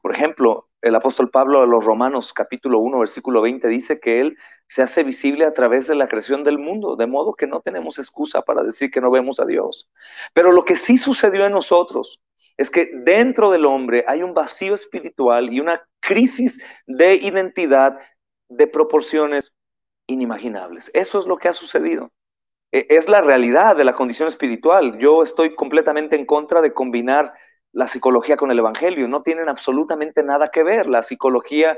Por 0.02 0.12
ejemplo, 0.14 0.70
el 0.82 0.96
apóstol 0.96 1.30
Pablo 1.30 1.62
a 1.62 1.66
los 1.66 1.86
Romanos 1.86 2.34
capítulo 2.34 2.80
1 2.80 3.00
versículo 3.00 3.42
20 3.42 3.70
dice 3.70 4.02
que 4.02 4.20
Él 4.20 4.38
se 4.68 4.82
hace 4.82 5.04
visible 5.04 5.46
a 5.46 5.54
través 5.54 5.88
de 5.88 5.96
la 5.96 6.10
creación 6.10 6.44
del 6.44 6.60
mundo, 6.60 6.98
de 6.98 7.08
modo 7.08 7.36
que 7.36 7.48
no 7.48 7.62
tenemos 7.62 8.00
excusa 8.00 8.42
para 8.42 8.64
decir 8.64 8.92
que 8.92 9.00
no 9.00 9.10
vemos 9.10 9.40
a 9.40 9.46
Dios. 9.46 9.90
Pero 10.34 10.52
lo 10.52 10.66
que 10.66 10.76
sí 10.76 10.98
sucedió 10.98 11.46
en 11.46 11.54
nosotros 11.54 12.22
es 12.58 12.70
que 12.70 12.92
dentro 12.94 13.50
del 13.50 13.66
hombre 13.66 14.04
hay 14.08 14.24
un 14.24 14.34
vacío 14.34 14.74
espiritual 14.74 15.54
y 15.54 15.62
una 15.62 15.82
crisis 16.02 16.62
de 16.86 17.16
identidad 17.16 17.98
de 18.50 18.68
proporciones 18.68 19.54
inimaginables. 20.08 20.92
Eso 20.94 21.18
es 21.18 21.26
lo 21.26 21.38
que 21.38 21.48
ha 21.48 21.54
sucedido. 21.54 22.12
E, 22.74 22.88
es 22.90 23.08
la 23.08 23.22
realidad 23.22 23.78
de 23.78 23.86
la 23.86 23.94
condición 23.94 24.28
espiritual. 24.28 24.98
Yo 24.98 25.24
estoy 25.24 25.56
completamente 25.56 26.16
en 26.18 26.26
contra 26.26 26.62
de 26.62 26.74
combinar 26.74 27.34
la 27.72 27.88
psicología 27.88 28.36
con 28.36 28.52
el 28.52 28.60
Evangelio, 28.60 29.08
no 29.08 29.24
tienen 29.24 29.50
absolutamente 29.50 30.24
nada 30.24 30.50
que 30.50 30.64
ver. 30.64 30.88
La 30.88 31.04
psicología 31.04 31.78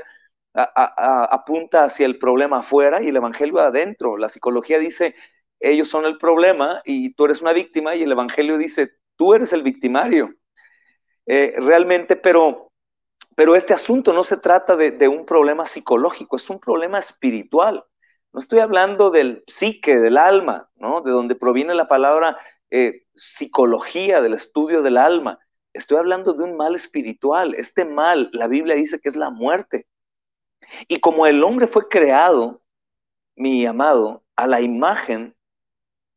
apunta 0.54 1.84
hacia 1.84 2.06
el 2.06 2.18
problema 2.18 2.60
afuera 2.60 3.02
y 3.02 3.08
el 3.08 3.16
Evangelio 3.16 3.60
adentro. 3.60 4.16
La 4.16 4.28
psicología 4.28 4.78
dice, 4.78 5.14
ellos 5.60 5.88
son 5.88 6.06
el 6.06 6.18
problema 6.18 6.80
y 6.84 7.12
tú 7.14 7.26
eres 7.26 7.42
una 7.42 7.52
víctima 7.52 7.94
y 7.94 8.02
el 8.02 8.12
Evangelio 8.12 8.56
dice, 8.56 8.92
tú 9.16 9.34
eres 9.34 9.52
el 9.52 9.62
victimario. 9.62 10.34
Eh, 11.26 11.54
realmente, 11.58 12.16
pero, 12.16 12.72
pero 13.34 13.54
este 13.54 13.74
asunto 13.74 14.12
no 14.12 14.22
se 14.22 14.36
trata 14.36 14.76
de, 14.76 15.08
un 15.08 15.26
problema 15.26 15.66
psicológico, 15.66 16.36
es 16.36 16.48
un 16.48 16.60
problema 16.60 16.98
espiritual. 16.98 17.84
No 18.36 18.40
estoy 18.40 18.58
hablando 18.58 19.08
del 19.08 19.42
psique, 19.46 19.96
del 19.96 20.18
alma, 20.18 20.68
¿no? 20.76 21.00
de 21.00 21.10
donde 21.10 21.36
proviene 21.36 21.74
la 21.74 21.88
palabra 21.88 22.36
eh, 22.68 23.06
psicología, 23.14 24.20
del 24.20 24.34
estudio 24.34 24.82
del 24.82 24.98
alma. 24.98 25.38
Estoy 25.72 25.96
hablando 25.96 26.34
de 26.34 26.44
un 26.44 26.54
mal 26.54 26.74
espiritual. 26.74 27.54
Este 27.54 27.86
mal, 27.86 28.28
la 28.34 28.46
Biblia 28.46 28.74
dice 28.74 29.00
que 29.00 29.08
es 29.08 29.16
la 29.16 29.30
muerte. 29.30 29.86
Y 30.86 31.00
como 31.00 31.26
el 31.26 31.42
hombre 31.42 31.66
fue 31.66 31.88
creado, 31.88 32.60
mi 33.36 33.64
amado, 33.64 34.22
a 34.36 34.46
la 34.46 34.60
imagen 34.60 35.34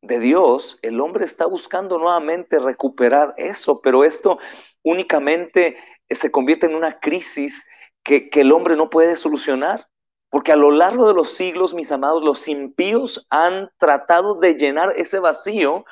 de 0.01 0.19
Dios, 0.19 0.77
el 0.81 0.99
hombre 0.99 1.23
está 1.23 1.45
buscando 1.45 1.97
nuevamente 1.97 2.59
recuperar 2.59 3.33
eso, 3.37 3.79
pero 3.79 4.03
esto 4.03 4.39
únicamente 4.83 5.77
se 6.09 6.31
convierte 6.31 6.65
en 6.65 6.75
una 6.75 6.99
crisis 6.99 7.65
que 8.03 8.29
el 8.33 8.51
hombre 8.51 8.75
no 8.75 8.89
puede 8.89 9.15
solucionar. 9.15 9.88
Porque 10.29 10.51
a 10.51 10.55
lo 10.55 10.71
largo 10.71 11.07
de 11.07 11.13
los 11.13 11.31
siglos, 11.31 11.73
mis 11.73 11.91
amados, 11.91 12.23
los 12.23 12.47
impíos 12.47 13.25
han 13.29 13.71
tratado 13.77 14.35
de 14.35 14.55
llenar 14.55 14.93
ese 14.95 15.19
vacío 15.19 15.85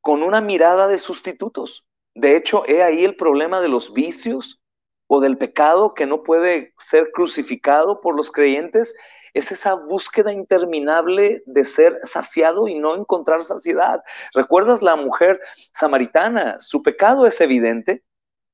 con 0.00 0.22
una 0.22 0.40
mirada 0.40 0.86
de 0.86 0.98
sustitutos. 0.98 1.84
De 2.14 2.36
hecho, 2.36 2.64
he 2.66 2.82
ahí 2.82 3.04
el 3.04 3.16
problema 3.16 3.60
de 3.60 3.68
los 3.68 3.92
vicios, 3.92 4.60
o 5.08 5.20
del 5.20 5.38
pecado 5.38 5.94
que 5.94 6.06
no 6.06 6.22
puede 6.22 6.74
ser 6.78 7.10
crucificado 7.12 8.00
por 8.00 8.14
los 8.14 8.30
creyentes, 8.30 8.94
es 9.34 9.50
esa 9.52 9.74
búsqueda 9.74 10.32
interminable 10.32 11.42
de 11.46 11.64
ser 11.64 11.98
saciado 12.04 12.68
y 12.68 12.78
no 12.78 12.94
encontrar 12.94 13.42
saciedad. 13.42 14.02
¿Recuerdas 14.34 14.82
la 14.82 14.96
mujer 14.96 15.40
samaritana? 15.72 16.60
Su 16.60 16.82
pecado 16.82 17.26
es 17.26 17.40
evidente. 17.40 18.04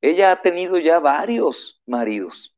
Ella 0.01 0.33
ha 0.33 0.43
tenido 0.43 0.79
ya 0.79 0.99
varios 1.01 1.81
maridos. 1.87 2.54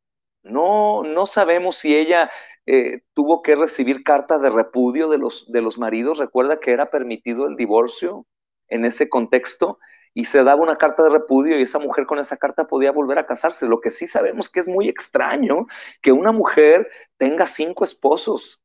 No, 0.47 1.03
no 1.03 1.27
sabemos 1.27 1.77
si 1.77 1.97
ella 1.97 2.31
eh, 2.67 3.01
tuvo 3.15 3.43
que 3.43 3.57
recibir 3.57 4.03
carta 4.05 4.39
de 4.39 4.51
repudio 4.51 5.09
de 5.09 5.19
los, 5.19 5.51
de 5.51 5.63
los 5.63 5.79
maridos. 5.79 6.19
Recuerda 6.19 6.61
que 6.61 6.73
era 6.73 6.91
permitido 6.91 7.47
el 7.47 7.57
divorcio 7.57 8.27
en 8.69 8.85
ese 8.85 9.09
contexto 9.09 9.79
y 10.15 10.25
se 10.25 10.43
daba 10.45 10.63
una 10.63 10.79
carta 10.79 11.03
de 11.03 11.11
repudio 11.11 11.59
y 11.59 11.63
esa 11.63 11.79
mujer 11.79 12.07
con 12.07 12.19
esa 12.19 12.37
carta 12.37 12.67
podía 12.67 12.93
volver 12.93 13.19
a 13.19 13.27
casarse. 13.27 13.67
Lo 13.67 13.81
que 13.81 13.91
sí 13.91 14.07
sabemos 14.07 14.49
que 14.49 14.61
es 14.61 14.69
muy 14.69 14.89
extraño 14.89 15.67
que 16.01 16.13
una 16.13 16.33
mujer 16.33 16.89
tenga 17.19 17.47
cinco 17.47 17.85
esposos, 17.85 18.63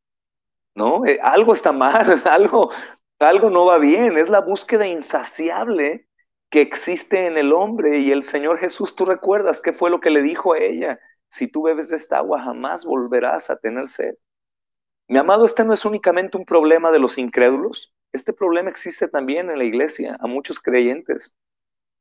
¿no? 0.75 1.05
Eh, 1.05 1.19
algo 1.21 1.53
está 1.53 1.71
mal, 1.71 2.21
algo, 2.25 2.71
algo 3.19 3.49
no 3.49 3.65
va 3.65 3.77
bien, 3.77 4.17
es 4.17 4.29
la 4.29 4.41
búsqueda 4.41 4.87
insaciable 4.87 6.07
que 6.49 6.61
existe 6.61 7.27
en 7.27 7.37
el 7.37 7.53
hombre 7.53 7.99
y 7.99 8.11
el 8.11 8.23
Señor 8.23 8.57
Jesús, 8.57 8.95
tú 8.95 9.05
recuerdas 9.05 9.61
qué 9.61 9.73
fue 9.73 9.89
lo 9.89 9.99
que 10.01 10.09
le 10.09 10.21
dijo 10.21 10.53
a 10.53 10.59
ella, 10.59 10.99
si 11.31 11.47
tú 11.47 11.63
bebes 11.63 11.89
de 11.89 11.95
esta 11.95 12.17
agua 12.17 12.41
jamás 12.41 12.85
volverás 12.85 13.49
a 13.49 13.55
tener 13.55 13.87
sed. 13.87 14.15
Mi 15.07 15.17
amado, 15.17 15.45
este 15.45 15.63
no 15.63 15.73
es 15.73 15.85
únicamente 15.85 16.37
un 16.37 16.45
problema 16.45 16.91
de 16.91 16.99
los 16.99 17.17
incrédulos, 17.17 17.93
este 18.11 18.33
problema 18.33 18.69
existe 18.69 19.07
también 19.07 19.49
en 19.49 19.57
la 19.57 19.63
iglesia, 19.63 20.17
a 20.19 20.27
muchos 20.27 20.59
creyentes. 20.59 21.33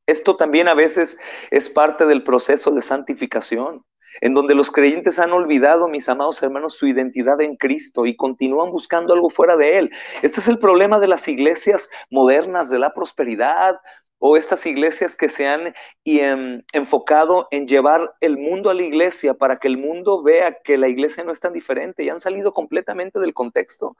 Esto 0.06 0.36
también 0.36 0.66
a 0.66 0.74
veces 0.74 1.16
es 1.52 1.70
parte 1.70 2.06
del 2.06 2.24
proceso 2.24 2.72
de 2.72 2.82
santificación, 2.82 3.84
en 4.20 4.34
donde 4.34 4.56
los 4.56 4.72
creyentes 4.72 5.20
han 5.20 5.30
olvidado, 5.30 5.86
mis 5.86 6.08
amados 6.08 6.42
hermanos, 6.42 6.74
su 6.74 6.88
identidad 6.88 7.40
en 7.40 7.56
Cristo 7.56 8.06
y 8.06 8.16
continúan 8.16 8.72
buscando 8.72 9.14
algo 9.14 9.30
fuera 9.30 9.56
de 9.56 9.78
Él. 9.78 9.90
Este 10.22 10.40
es 10.40 10.48
el 10.48 10.58
problema 10.58 10.98
de 10.98 11.06
las 11.06 11.28
iglesias 11.28 11.88
modernas, 12.10 12.68
de 12.68 12.80
la 12.80 12.92
prosperidad, 12.92 13.76
o 14.20 14.36
estas 14.36 14.64
iglesias 14.66 15.16
que 15.16 15.28
se 15.28 15.48
han 15.48 15.74
em, 16.04 16.62
enfocado 16.72 17.48
en 17.50 17.66
llevar 17.66 18.14
el 18.20 18.36
mundo 18.36 18.68
a 18.70 18.74
la 18.74 18.82
iglesia 18.82 19.34
para 19.34 19.58
que 19.58 19.66
el 19.66 19.78
mundo 19.78 20.22
vea 20.22 20.58
que 20.62 20.76
la 20.76 20.88
iglesia 20.88 21.24
no 21.24 21.32
es 21.32 21.40
tan 21.40 21.54
diferente 21.54 22.04
y 22.04 22.10
han 22.10 22.20
salido 22.20 22.52
completamente 22.52 23.18
del 23.18 23.32
contexto. 23.32 23.96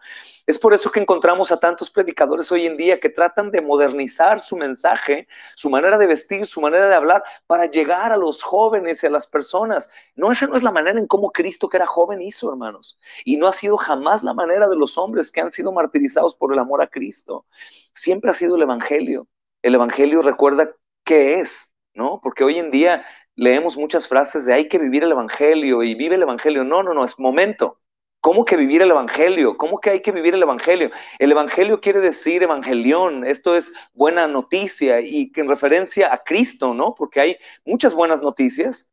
Es 0.47 0.59
por 0.59 0.75
eso 0.75 0.91
que 0.91 1.01
encontramos 1.01 1.51
a 1.51 1.59
tantos 1.59 1.91
predicadores 1.91 2.53
hoy 2.53 2.67
en 2.67 2.77
día 2.77 3.01
que 3.01 3.09
tratan 3.09 3.51
de 3.51 3.63
modernizar 3.63 4.39
su 4.41 4.57
mensaje, 4.57 5.27
su 5.57 5.71
manera 5.71 5.97
de 5.97 6.07
vestir, 6.07 6.47
su 6.47 6.61
manera 6.61 6.87
de 6.87 6.95
hablar 6.95 7.25
para 7.47 7.67
llegar 7.67 8.13
a 8.13 8.19
los 8.19 8.43
jóvenes 8.43 9.03
y 9.03 9.07
a 9.07 9.11
las 9.11 9.27
personas. 9.27 9.91
No, 10.17 10.31
esa 10.31 10.47
no 10.47 10.57
es 10.57 10.63
la 10.63 10.71
manera 10.71 10.99
en 10.99 11.07
cómo 11.07 11.33
Cristo 11.33 11.71
que 11.71 11.79
era 11.79 11.87
joven 11.87 12.21
hizo, 12.21 12.51
hermanos. 12.51 12.99
Y 13.25 13.39
no 13.39 13.49
ha 13.49 13.53
sido 13.53 13.79
jamás 13.79 14.23
la 14.23 14.35
manera 14.35 14.69
de 14.69 14.77
los 14.77 14.99
hombres 14.99 15.33
que 15.33 15.41
han 15.41 15.51
sido 15.51 15.73
martirizados 15.73 16.35
por 16.35 16.53
el 16.53 16.59
amor 16.59 16.83
a 16.83 16.89
Cristo. 16.89 17.47
Siempre 17.95 18.31
ha 18.31 18.35
sido 18.35 18.57
el 18.57 18.63
Evangelio 18.63 19.27
el 19.63 19.75
Evangelio 19.75 20.23
recuerda 20.23 20.71
qué 21.05 21.41
es, 21.41 21.71
¿no? 21.95 22.21
Porque 22.23 22.45
hoy 22.45 22.59
en 22.59 22.71
día 22.71 23.05
leemos 23.37 23.77
muchas 23.77 24.07
frases 24.09 24.47
de 24.47 24.55
hay 24.55 24.69
que 24.69 24.79
vivir 24.79 25.03
el 25.03 25.13
Evangelio 25.13 25.83
y 25.83 25.95
vive 25.95 26.17
el 26.17 26.23
Evangelio. 26.23 26.65
No, 26.65 26.83
no, 26.83 26.95
no, 26.95 27.05
es 27.05 27.19
momento. 27.19 27.79
¿Cómo 28.21 28.45
que 28.45 28.57
vivir 28.57 28.83
el 28.83 28.91
Evangelio? 28.91 29.57
¿Cómo 29.57 29.81
que 29.81 29.91
hay 29.91 30.03
que 30.03 30.13
vivir 30.13 30.35
el 30.35 30.43
Evangelio? 30.43 30.91
El 31.19 31.33
Evangelio 31.33 31.81
quiere 31.81 32.01
decir 32.01 32.43
evangelión, 32.43 33.25
esto 33.25 33.57
es 33.57 33.73
buena 33.95 34.27
noticia 34.27 35.01
y 35.01 35.33
en 35.35 35.49
referencia 35.49 36.13
a 36.13 36.19
Cristo, 36.19 36.75
¿no? 36.75 36.95
Porque 36.95 37.21
hay 37.21 37.37
muchas 37.65 37.95
buenas 37.95 38.21
noticias, 38.21 38.91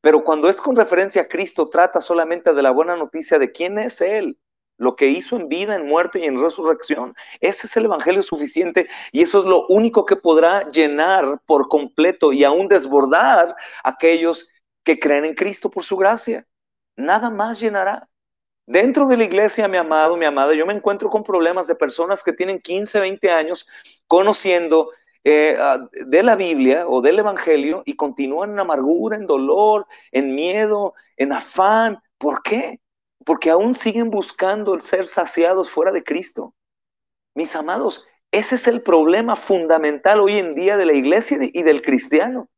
pero 0.00 0.24
cuando 0.24 0.48
es 0.48 0.56
con 0.62 0.76
referencia 0.76 1.22
a 1.22 1.28
Cristo 1.28 1.68
trata 1.68 2.00
solamente 2.00 2.54
de 2.54 2.62
la 2.62 2.70
buena 2.70 2.96
noticia 2.96 3.38
de 3.38 3.52
quién 3.52 3.78
es 3.78 4.00
Él, 4.00 4.38
lo 4.80 4.96
que 4.96 5.08
hizo 5.08 5.36
en 5.36 5.48
vida, 5.48 5.76
en 5.76 5.86
muerte 5.86 6.20
y 6.20 6.24
en 6.24 6.40
resurrección. 6.40 7.14
Ese 7.40 7.66
es 7.66 7.76
el 7.76 7.84
Evangelio 7.84 8.22
suficiente 8.22 8.88
y 9.12 9.20
eso 9.20 9.40
es 9.40 9.44
lo 9.44 9.66
único 9.68 10.06
que 10.06 10.16
podrá 10.16 10.66
llenar 10.68 11.38
por 11.44 11.68
completo 11.68 12.32
y 12.32 12.44
aún 12.44 12.66
desbordar 12.66 13.54
a 13.84 13.90
aquellos 13.90 14.48
que 14.82 14.98
creen 14.98 15.26
en 15.26 15.34
Cristo 15.34 15.70
por 15.70 15.84
su 15.84 15.98
gracia. 15.98 16.46
Nada 16.96 17.28
más 17.28 17.60
llenará. 17.60 18.08
Dentro 18.64 19.06
de 19.06 19.18
la 19.18 19.24
iglesia, 19.24 19.68
mi 19.68 19.76
amado, 19.76 20.16
mi 20.16 20.24
amada, 20.24 20.54
yo 20.54 20.64
me 20.64 20.72
encuentro 20.72 21.10
con 21.10 21.24
problemas 21.24 21.66
de 21.66 21.74
personas 21.74 22.22
que 22.22 22.32
tienen 22.32 22.58
15, 22.58 23.00
20 23.00 23.30
años 23.30 23.66
conociendo 24.06 24.92
eh, 25.24 25.56
ah, 25.58 25.78
de 25.92 26.22
la 26.22 26.36
Biblia 26.36 26.88
o 26.88 27.02
del 27.02 27.18
Evangelio 27.18 27.82
y 27.84 27.96
continúan 27.96 28.52
en 28.52 28.60
amargura, 28.60 29.16
en 29.16 29.26
dolor, 29.26 29.86
en 30.10 30.34
miedo, 30.34 30.94
en 31.18 31.32
afán. 31.32 31.98
¿Por 32.16 32.42
qué? 32.42 32.80
Porque 33.24 33.50
aún 33.50 33.74
siguen 33.74 34.10
buscando 34.10 34.74
el 34.74 34.82
ser 34.82 35.06
saciados 35.06 35.70
fuera 35.70 35.92
de 35.92 36.02
Cristo. 36.02 36.54
Mis 37.34 37.54
amados, 37.54 38.06
ese 38.32 38.54
es 38.54 38.66
el 38.66 38.82
problema 38.82 39.36
fundamental 39.36 40.20
hoy 40.20 40.38
en 40.38 40.54
día 40.54 40.76
de 40.76 40.86
la 40.86 40.92
iglesia 40.92 41.38
y 41.40 41.62
del 41.62 41.82
cristiano, 41.82 42.48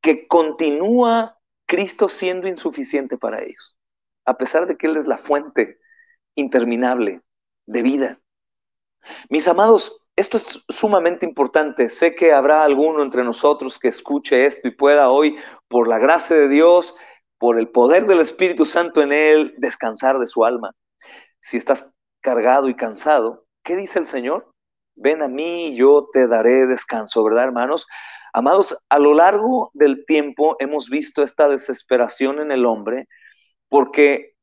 que 0.00 0.26
continúa 0.28 1.38
Cristo 1.66 2.08
siendo 2.08 2.48
insuficiente 2.48 3.18
para 3.18 3.42
ellos, 3.42 3.76
a 4.24 4.36
pesar 4.38 4.66
de 4.66 4.76
que 4.76 4.86
Él 4.86 4.96
es 4.96 5.06
la 5.06 5.18
fuente 5.18 5.78
interminable 6.34 7.20
de 7.66 7.82
vida. 7.82 8.20
Mis 9.28 9.46
amados, 9.48 10.00
esto 10.16 10.36
es 10.36 10.64
sumamente 10.68 11.26
importante. 11.26 11.88
Sé 11.88 12.14
que 12.14 12.32
habrá 12.32 12.64
alguno 12.64 13.02
entre 13.02 13.22
nosotros 13.22 13.78
que 13.78 13.88
escuche 13.88 14.46
esto 14.46 14.66
y 14.66 14.72
pueda 14.72 15.10
hoy, 15.10 15.36
por 15.68 15.88
la 15.88 15.98
gracia 15.98 16.36
de 16.36 16.48
Dios, 16.48 16.96
por 17.38 17.58
el 17.58 17.68
poder 17.68 18.06
del 18.06 18.20
Espíritu 18.20 18.64
Santo 18.64 19.00
en 19.00 19.12
él, 19.12 19.54
descansar 19.58 20.18
de 20.18 20.26
su 20.26 20.44
alma. 20.44 20.74
Si 21.40 21.56
estás 21.56 21.92
cargado 22.20 22.68
y 22.68 22.74
cansado, 22.74 23.46
¿qué 23.62 23.76
dice 23.76 23.98
el 23.98 24.06
Señor? 24.06 24.52
Ven 24.96 25.22
a 25.22 25.28
mí 25.28 25.68
y 25.68 25.76
yo 25.76 26.08
te 26.12 26.26
daré 26.26 26.66
descanso, 26.66 27.22
¿verdad, 27.22 27.44
hermanos? 27.44 27.86
Amados, 28.32 28.76
a 28.88 28.98
lo 28.98 29.14
largo 29.14 29.70
del 29.74 30.04
tiempo 30.04 30.56
hemos 30.58 30.88
visto 30.88 31.22
esta 31.22 31.48
desesperación 31.48 32.40
en 32.40 32.50
el 32.50 32.66
hombre 32.66 33.08
porque 33.68 34.34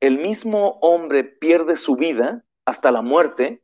el 0.00 0.18
mismo 0.18 0.78
hombre 0.80 1.24
pierde 1.24 1.76
su 1.76 1.96
vida 1.96 2.44
hasta 2.64 2.90
la 2.90 3.02
muerte 3.02 3.62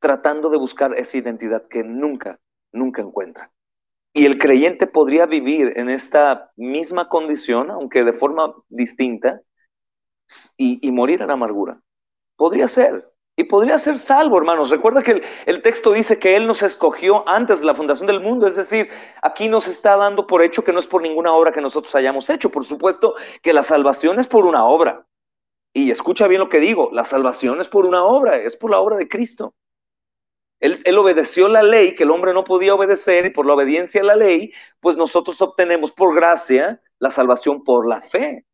tratando 0.00 0.50
de 0.50 0.58
buscar 0.58 0.94
esa 0.96 1.18
identidad 1.18 1.66
que 1.68 1.82
nunca, 1.84 2.40
nunca 2.72 3.02
encuentra. 3.02 3.50
Y 4.12 4.26
el 4.26 4.38
creyente 4.38 4.86
podría 4.86 5.26
vivir 5.26 5.72
en 5.76 5.90
esta 5.90 6.50
misma 6.56 7.08
condición, 7.08 7.70
aunque 7.70 8.04
de 8.04 8.14
forma 8.14 8.54
distinta, 8.68 9.40
y, 10.56 10.90
morir 10.90 11.22
en 11.22 11.30
amargura. 11.30 11.80
Podría 12.36 12.68
ser. 12.68 13.10
Y 13.36 13.44
podría 13.44 13.78
ser 13.78 13.98
salvo, 13.98 14.36
hermanos. 14.36 14.70
Recuerda 14.70 15.00
que 15.00 15.22
el, 15.46 15.62
texto 15.62 15.92
dice 15.92 16.18
que 16.18 16.34
Él 16.34 16.46
nos 16.46 16.62
escogió 16.62 17.26
antes 17.28 17.60
de 17.60 17.66
la 17.66 17.74
fundación 17.74 18.08
del 18.08 18.20
mundo. 18.20 18.46
Es 18.46 18.56
decir, 18.56 18.90
aquí 19.22 19.48
nos 19.48 19.68
está 19.68 19.96
dando 19.96 20.26
por 20.26 20.42
hecho 20.42 20.64
que 20.64 20.72
no 20.72 20.80
es 20.80 20.88
por 20.88 21.02
ninguna 21.02 21.32
obra 21.32 21.52
que 21.52 21.60
nosotros 21.60 21.94
hayamos 21.94 22.28
hecho. 22.30 22.50
Por 22.50 22.64
supuesto 22.64 23.14
que 23.42 23.52
la 23.52 23.62
salvación 23.62 24.18
es 24.18 24.26
por 24.26 24.44
una 24.44 24.64
obra. 24.64 25.06
Y 25.72 25.90
escucha 25.90 26.26
bien 26.26 26.40
lo 26.40 26.48
que 26.48 26.58
digo, 26.58 26.90
la 26.92 27.04
salvación 27.04 27.60
es 27.60 27.68
por 27.68 27.86
una 27.86 28.04
obra, 28.04 28.36
es 28.36 28.56
por 28.56 28.70
la 28.70 28.80
obra 28.80 28.96
de 28.96 29.08
Cristo. 29.08 29.54
Él, 30.60 30.98
obedeció 30.98 31.48
la 31.48 31.62
ley 31.62 31.94
que 31.94 32.02
el 32.02 32.10
hombre 32.10 32.34
no 32.34 32.42
podía 32.44 32.74
obedecer 32.74 33.26
y 33.26 33.30
por 33.30 33.46
la 33.46 33.54
obediencia 33.54 34.00
a 34.00 34.04
la 34.04 34.16
ley, 34.16 34.52
pues 34.80 34.96
nosotros 34.96 35.40
obtenemos 35.40 35.92
por 35.92 36.14
gracia 36.14 36.82
la 36.98 37.10
salvación 37.10 37.62
por 37.62 37.88
la 37.88 38.00
fe. 38.00 38.44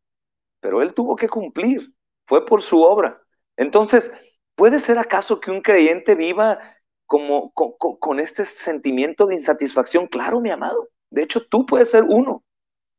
Pero 0.60 0.82
él 0.82 0.92
tuvo 0.92 1.16
que 1.16 1.28
cumplir, 1.28 1.92
fue 2.26 2.44
por 2.44 2.60
su 2.60 2.82
obra. 2.82 3.22
Entonces, 3.56 4.12
¿puede 4.54 4.80
ser 4.80 4.98
acaso 4.98 5.40
que 5.40 5.50
un 5.50 5.62
creyente 5.62 6.14
viva 6.14 6.58
como 7.06 7.52
con, 7.52 8.20
este 8.20 8.44
sentimiento 8.44 9.26
de 9.26 9.36
insatisfacción? 9.36 10.06
Claro, 10.06 10.40
mi 10.40 10.50
amado. 10.50 10.88
De 11.10 11.22
hecho, 11.22 11.46
tú 11.46 11.64
puedes 11.64 11.90
ser 11.90 12.02
uno. 12.02 12.44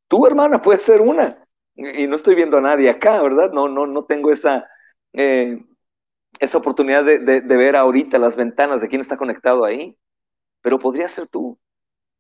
Tu 0.08 0.26
hermana 0.26 0.62
puede 0.62 0.80
ser 0.80 1.02
una. 1.02 1.46
Y 1.76 2.08
no 2.08 2.16
estoy 2.16 2.36
viendo 2.36 2.58
a 2.58 2.62
nadie 2.62 2.90
acá, 2.90 3.22
¿verdad? 3.22 3.52
No, 3.52 3.68
no, 3.68 3.86
no 3.86 4.06
tengo 4.06 4.32
esa, 4.32 4.68
eh, 5.14 5.60
esa 6.40 6.58
oportunidad 6.58 7.04
de, 7.04 7.42
ver 7.42 7.76
ahorita 7.76 8.18
las 8.20 8.36
ventanas 8.36 8.82
de 8.82 8.88
quién 8.88 9.02
está 9.02 9.18
conectado 9.18 9.66
ahí, 9.66 9.98
pero 10.62 10.80
podría 10.80 11.08
ser 11.08 11.28
tú. 11.28 11.60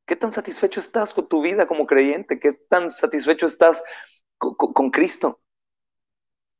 ¿Qué 0.05 0.15
tan 0.15 0.31
satisfecho 0.31 0.79
estás 0.79 1.13
con 1.13 1.27
tu 1.27 1.41
vida 1.41 1.67
como 1.67 1.87
creyente? 1.87 2.39
¿Qué 2.39 2.51
tan 2.51 2.91
satisfecho 2.91 3.45
estás 3.45 3.83
con, 4.37 4.91
Cristo? 4.91 5.41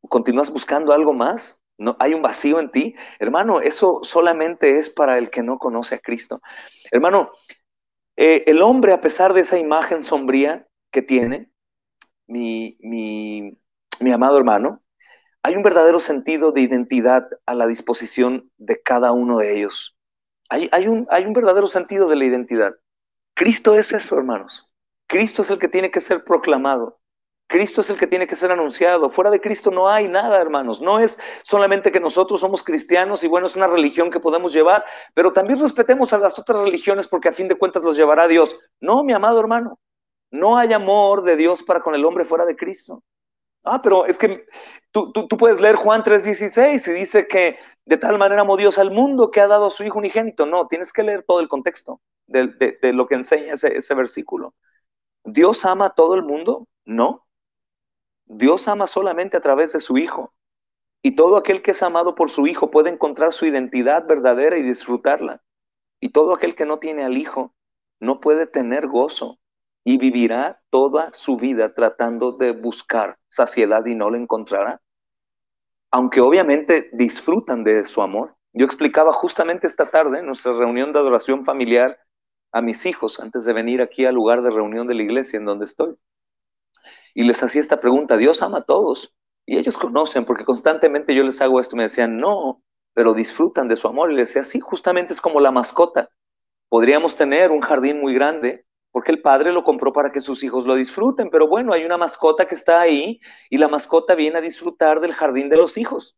¿Continúas 0.09 0.51
buscando 0.51 0.93
algo 0.93 1.13
más? 1.13 1.59
¿No, 1.77 1.95
¿Hay 1.99 2.13
un 2.13 2.21
vacío 2.21 2.59
en 2.59 2.71
ti? 2.71 2.95
Hermano, 3.19 3.61
eso 3.61 3.99
solamente 4.01 4.77
es 4.77 4.89
para 4.89 5.17
el 5.17 5.29
que 5.29 5.43
no 5.43 5.59
conoce 5.59 5.95
a 5.95 5.99
Cristo. 5.99 6.41
Hermano, 6.91 7.31
eh, 8.15 8.43
el 8.47 8.61
hombre, 8.61 8.93
a 8.93 9.01
pesar 9.01 9.33
de 9.33 9.41
esa 9.41 9.59
imagen 9.59 10.03
sombría 10.03 10.67
que 10.91 11.01
tiene, 11.01 11.51
mi, 12.27 12.77
mi 12.79 14.11
amado 14.11 14.37
hermano, 14.37 14.84
hay 15.45 15.55
un 15.55 15.61
verdadero 15.61 15.99
sentido 15.99 16.51
de 16.51 16.61
identidad 16.61 17.27
a 17.45 17.53
la 17.53 17.67
disposición 17.67 18.49
de 18.57 18.81
cada 18.81 19.11
uno 19.11 19.37
de 19.37 19.55
ellos. 19.55 19.95
Hay, 20.49 20.87
un, 20.87 21.07
un 21.07 21.33
verdadero 21.33 21.67
sentido 21.67 22.07
de 22.07 22.15
la 22.15 22.25
identidad. 22.25 22.73
Cristo 23.35 23.75
es 23.75 23.91
eso, 23.91 24.17
hermanos. 24.17 24.67
Cristo 25.07 25.43
es 25.43 25.51
el 25.51 25.59
que 25.59 25.67
tiene 25.67 25.91
que 25.91 25.99
ser 25.99 26.23
proclamado. 26.23 26.99
Cristo 27.47 27.81
es 27.81 27.91
el 27.91 27.97
que 27.97 28.07
tiene 28.07 28.25
que 28.25 28.33
ser 28.33 28.51
anunciado. 28.51 29.11
Fuera 29.11 29.29
de 29.29 29.39
Cristo 29.39 29.69
no 29.69 29.87
hay 29.87 30.07
nada, 30.07 30.41
hermanos. 30.41 30.81
No 30.81 30.97
es 30.97 31.19
solamente 31.43 31.91
que 31.91 31.99
nosotros 31.99 32.39
somos 32.39 32.63
cristianos 32.63 33.23
y 33.23 33.27
bueno, 33.27 33.45
es 33.45 33.55
una 33.55 33.67
religión 33.67 34.09
que 34.09 34.19
podemos 34.19 34.51
llevar, 34.51 34.83
pero 35.13 35.31
también 35.31 35.59
respetemos 35.59 36.11
a 36.11 36.17
las 36.17 36.39
otras 36.39 36.61
religiones 36.61 37.07
porque 37.07 37.29
a 37.29 37.33
fin 37.33 37.47
de 37.47 37.53
cuentas 37.53 37.83
los 37.83 37.95
llevará 37.95 38.27
Dios. 38.27 38.57
No, 38.79 39.03
mi 39.03 39.13
amado 39.13 39.39
hermano, 39.39 39.77
no 40.31 40.57
hay 40.57 40.73
amor 40.73 41.21
de 41.21 41.37
Dios 41.37 41.61
para 41.61 41.81
con 41.81 41.93
el 41.93 42.03
hombre 42.03 42.25
fuera 42.25 42.45
de 42.45 42.55
Cristo. 42.55 43.03
Ah, 43.65 43.81
pero 43.81 44.05
es 44.05 44.17
que 44.17 44.45
tú, 44.91 45.11
puedes 45.37 45.59
leer 45.59 45.75
Juan 45.75 46.03
3:16 46.03 46.87
y 46.87 46.91
dice 46.91 47.27
que 47.27 47.57
de 47.85 47.97
tal 47.97 48.17
manera 48.17 48.41
amó 48.41 48.57
Dios 48.57 48.77
al 48.77 48.91
mundo 48.91 49.31
que 49.31 49.41
ha 49.41 49.47
dado 49.47 49.65
a 49.65 49.69
su 49.69 49.83
Hijo 49.83 49.97
unigénito. 49.97 50.45
No, 50.45 50.67
tienes 50.67 50.93
que 50.93 51.03
leer 51.03 51.23
todo 51.23 51.39
el 51.39 51.47
contexto 51.47 51.99
de, 52.27 52.77
lo 52.93 53.07
que 53.07 53.15
enseña 53.15 53.53
ese, 53.53 53.75
ese 53.75 53.95
versículo. 53.95 54.53
¿Dios 55.23 55.65
ama 55.65 55.87
a 55.87 55.89
todo 55.95 56.13
el 56.13 56.23
mundo? 56.23 56.67
No. 56.85 57.25
Dios 58.25 58.67
ama 58.67 58.87
solamente 58.87 59.37
a 59.37 59.41
través 59.41 59.73
de 59.73 59.79
su 59.79 59.97
Hijo. 59.97 60.33
Y 61.01 61.15
todo 61.15 61.37
aquel 61.37 61.61
que 61.61 61.71
es 61.71 61.83
amado 61.83 62.15
por 62.15 62.29
su 62.29 62.47
Hijo 62.47 62.71
puede 62.71 62.89
encontrar 62.89 63.31
su 63.31 63.45
identidad 63.45 64.07
verdadera 64.07 64.57
y 64.57 64.61
disfrutarla. 64.61 65.43
Y 65.99 66.09
todo 66.09 66.33
aquel 66.33 66.55
que 66.55 66.65
no 66.65 66.77
tiene 66.79 67.03
al 67.03 67.17
Hijo 67.17 67.53
no 67.99 68.19
puede 68.19 68.45
tener 68.45 68.87
gozo 68.87 69.39
y 69.87 69.99
vivirá 69.99 70.59
toda 70.71 71.13
su 71.13 71.37
vida 71.37 71.73
tratando 71.73 72.31
de 72.31 72.51
buscar 72.51 73.19
saciedad 73.29 73.85
y 73.85 73.93
no 73.93 74.09
la 74.09 74.17
encontrará. 74.17 74.81
Aunque 75.91 76.21
obviamente 76.21 76.89
disfrutan 76.91 77.63
de 77.63 77.83
su 77.85 78.01
amor. 78.01 78.35
Yo 78.51 78.65
explicaba 78.65 79.13
justamente 79.13 79.67
esta 79.67 79.91
tarde 79.91 80.19
en 80.19 80.25
nuestra 80.25 80.53
reunión 80.53 80.91
de 80.91 80.99
adoración 80.99 81.45
familiar 81.45 81.99
a 82.51 82.61
mis 82.61 82.85
hijos 82.87 83.19
antes 83.19 83.45
de 83.45 83.53
venir 83.53 83.81
aquí 83.81 84.05
al 84.05 84.15
lugar 84.15 84.41
de 84.41 84.49
reunión 84.49 84.87
de 84.87 84.95
la 84.95 85.03
iglesia 85.03 85.37
en 85.37 85.45
donde 85.45 85.65
estoy. 85.65 85.95
Y 87.13 87.23
les 87.23 87.43
hacía 87.43 87.61
esta 87.61 87.79
pregunta, 87.79 88.17
Dios 88.17 88.41
ama 88.41 88.59
a 88.59 88.65
todos. 88.65 89.13
Y 89.45 89.57
ellos 89.57 89.77
conocen, 89.77 90.25
porque 90.25 90.45
constantemente 90.45 91.13
yo 91.13 91.23
les 91.23 91.39
hago 91.41 91.59
esto, 91.59 91.75
me 91.75 91.83
decían, 91.83 92.17
no, 92.17 92.63
pero 92.93 93.13
disfrutan 93.13 93.67
de 93.67 93.75
su 93.75 93.87
amor. 93.87 94.11
Y 94.11 94.15
les 94.15 94.29
decía, 94.29 94.43
sí, 94.43 94.59
justamente 94.59 95.13
es 95.13 95.21
como 95.21 95.39
la 95.39 95.51
mascota. 95.51 96.09
Podríamos 96.69 97.15
tener 97.15 97.51
un 97.51 97.61
jardín 97.61 98.01
muy 98.01 98.15
grande 98.15 98.64
porque 98.95 99.11
el 99.11 99.21
padre 99.21 99.51
lo 99.51 99.65
compró 99.65 99.91
para 99.91 100.09
que 100.09 100.21
sus 100.21 100.41
hijos 100.41 100.65
lo 100.65 100.73
disfruten, 100.73 101.29
pero 101.29 101.49
bueno, 101.49 101.73
hay 101.73 101.83
una 101.83 101.97
mascota 101.97 102.47
que 102.47 102.55
está 102.55 102.79
ahí 102.79 103.19
y 103.49 103.57
la 103.57 103.67
mascota 103.67 104.15
viene 104.15 104.37
a 104.37 104.41
disfrutar 104.41 105.01
del 105.01 105.13
jardín 105.13 105.49
de 105.49 105.57
los 105.57 105.77
hijos. 105.77 106.15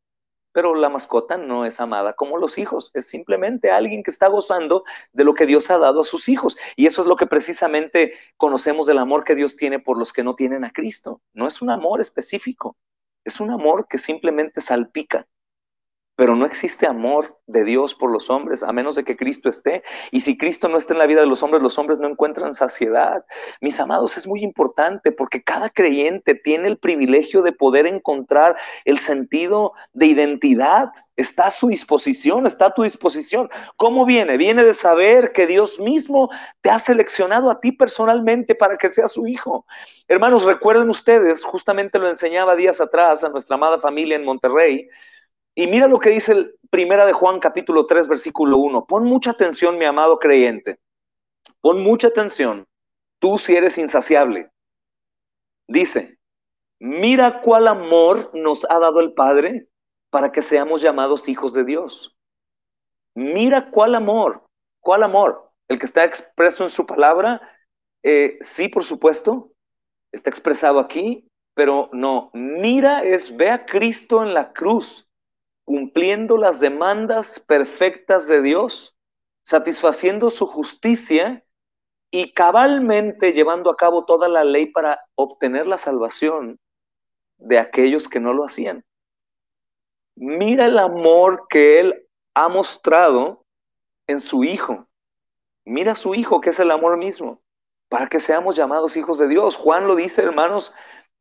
Pero 0.51 0.75
la 0.75 0.87
mascota 0.87 1.37
no 1.39 1.65
es 1.65 1.81
amada 1.81 2.13
como 2.13 2.37
los 2.37 2.59
hijos, 2.59 2.91
es 2.93 3.07
simplemente 3.07 3.71
alguien 3.71 4.03
que 4.03 4.11
está 4.11 4.27
gozando 4.27 4.83
de 5.11 5.23
lo 5.23 5.33
que 5.33 5.47
Dios 5.47 5.71
ha 5.71 5.79
dado 5.79 6.01
a 6.01 6.03
sus 6.03 6.29
hijos. 6.29 6.55
Y 6.75 6.85
eso 6.85 7.01
es 7.01 7.07
lo 7.07 7.15
que 7.15 7.25
precisamente 7.25 8.13
conocemos 8.37 8.85
del 8.85 8.99
amor 8.99 9.23
que 9.23 9.33
Dios 9.33 9.55
tiene 9.55 9.79
por 9.79 9.97
los 9.97 10.13
que 10.13 10.23
no 10.23 10.35
tienen 10.35 10.63
a 10.63 10.71
Cristo. 10.71 11.23
No 11.33 11.47
es 11.47 11.63
un 11.63 11.71
amor 11.71 11.99
específico, 11.99 12.77
es 13.25 13.39
un 13.39 13.49
amor 13.49 13.87
que 13.89 13.97
simplemente 13.97 14.61
salpica 14.61 15.25
pero 16.17 16.35
no 16.35 16.47
existe 16.47 16.87
amor 16.87 17.37
de 17.45 17.63
Dios 17.63 17.93
por 17.93 18.11
los 18.11 18.31
hombres 18.31 18.63
a 18.63 18.73
menos 18.73 18.95
de 18.95 19.03
que 19.03 19.15
Cristo 19.15 19.49
esté. 19.49 19.83
Y 20.11 20.21
si 20.21 20.35
Cristo 20.35 20.67
no 20.67 20.77
está 20.77 20.93
en 20.93 20.99
la 20.99 21.05
vida 21.05 21.21
de 21.21 21.27
los 21.27 21.43
hombres, 21.43 21.61
los 21.61 21.77
hombres 21.77 21.99
no 21.99 22.07
encuentran 22.07 22.55
saciedad. 22.55 23.23
Mis 23.61 23.79
amados, 23.79 24.17
es 24.17 24.25
muy 24.25 24.41
importante 24.41 25.11
porque 25.11 25.43
cada 25.43 25.69
creyente 25.69 26.33
tiene 26.33 26.69
el 26.69 26.79
privilegio 26.79 27.43
de 27.43 27.51
poder 27.51 27.85
encontrar 27.85 28.57
el 28.83 28.97
sentido 28.97 29.73
de 29.93 30.07
identidad. 30.07 30.89
Está 31.17 31.47
a 31.47 31.51
su 31.51 31.67
disposición, 31.67 32.47
está 32.47 32.65
a 32.67 32.73
tu 32.73 32.81
disposición. 32.81 33.47
¿Cómo 33.75 34.03
viene? 34.03 34.37
Viene 34.37 34.63
de 34.63 34.73
saber 34.73 35.33
que 35.33 35.45
Dios 35.45 35.79
mismo 35.79 36.31
te 36.61 36.71
ha 36.71 36.79
seleccionado 36.79 37.51
a 37.51 37.59
ti 37.59 37.71
personalmente 37.71 38.55
para 38.55 38.75
que 38.77 38.89
seas 38.89 39.11
su 39.11 39.27
hijo. 39.27 39.67
Hermanos, 40.07 40.45
recuerden 40.45 40.89
ustedes, 40.89 41.43
justamente 41.43 41.99
lo 41.99 42.09
enseñaba 42.09 42.55
días 42.55 42.81
atrás 42.81 43.23
a 43.23 43.29
nuestra 43.29 43.55
amada 43.55 43.79
familia 43.79 44.15
en 44.15 44.25
Monterrey, 44.25 44.89
y 45.57 45.65
mira 45.65 45.87
lo 45.87 45.97
que 45.97 46.11
dice 46.11 46.33
el 46.33 46.55
Primera 46.69 47.07
de 47.07 47.13
Juan 47.13 47.39
capítulo 47.39 47.87
3 47.87 48.07
versículo 48.07 48.59
1. 48.59 48.85
Pon 48.85 49.05
mucha 49.05 49.31
atención, 49.31 49.79
mi 49.79 49.85
amado 49.85 50.19
creyente. 50.19 50.79
Pon 51.61 51.81
mucha 51.81 52.09
atención. 52.09 52.67
Tú 53.17 53.39
si 53.39 53.55
eres 53.55 53.79
insaciable. 53.79 54.51
Dice, 55.67 56.19
mira 56.79 57.41
cuál 57.41 57.67
amor 57.67 58.29
nos 58.35 58.69
ha 58.69 58.77
dado 58.77 58.99
el 58.99 59.13
Padre 59.13 59.67
para 60.11 60.31
que 60.31 60.43
seamos 60.43 60.83
llamados 60.83 61.27
hijos 61.27 61.53
de 61.53 61.65
Dios. 61.65 62.15
Mira 63.15 63.71
cuál 63.71 63.95
amor, 63.95 64.43
cuál 64.79 65.01
amor. 65.01 65.49
El 65.67 65.79
que 65.79 65.87
está 65.87 66.03
expreso 66.03 66.65
en 66.65 66.69
su 66.69 66.85
palabra, 66.85 67.41
eh, 68.03 68.37
sí, 68.41 68.69
por 68.69 68.83
supuesto, 68.83 69.53
está 70.11 70.29
expresado 70.29 70.77
aquí, 70.79 71.27
pero 71.55 71.89
no, 71.93 72.29
mira 72.33 73.03
es, 73.03 73.35
ve 73.35 73.49
a 73.49 73.65
Cristo 73.65 74.21
en 74.21 74.35
la 74.35 74.53
cruz 74.53 75.06
cumpliendo 75.67 76.37
las 76.37 76.61
demandas 76.61 77.41
perfectas 77.41 78.25
de 78.25 78.41
Dios, 78.41 78.95
satisfaciendo 79.43 80.29
su 80.29 80.47
justicia 80.47 81.43
y 82.09 82.31
cabalmente 82.31 83.33
llevando 83.33 83.69
a 83.69 83.75
cabo 83.75 84.05
toda 84.05 84.29
la 84.29 84.45
ley 84.45 84.67
para 84.67 85.01
obtener 85.15 85.67
la 85.67 85.77
salvación 85.77 86.57
de 87.37 87.59
aquellos 87.59 88.07
que 88.07 88.21
no 88.21 88.31
lo 88.31 88.45
hacían. 88.45 88.85
Mira 90.15 90.67
el 90.67 90.79
amor 90.79 91.47
que 91.49 91.81
Él 91.81 92.07
ha 92.33 92.47
mostrado 92.47 93.43
en 94.07 94.21
su 94.21 94.45
Hijo. 94.45 94.87
Mira 95.65 95.95
su 95.95 96.15
Hijo, 96.15 96.39
que 96.39 96.51
es 96.51 96.59
el 96.61 96.71
amor 96.71 96.95
mismo, 96.95 97.41
para 97.89 98.07
que 98.07 98.21
seamos 98.21 98.55
llamados 98.55 98.95
hijos 98.95 99.19
de 99.19 99.27
Dios. 99.27 99.57
Juan 99.57 99.85
lo 99.85 99.97
dice, 99.97 100.21
hermanos, 100.21 100.73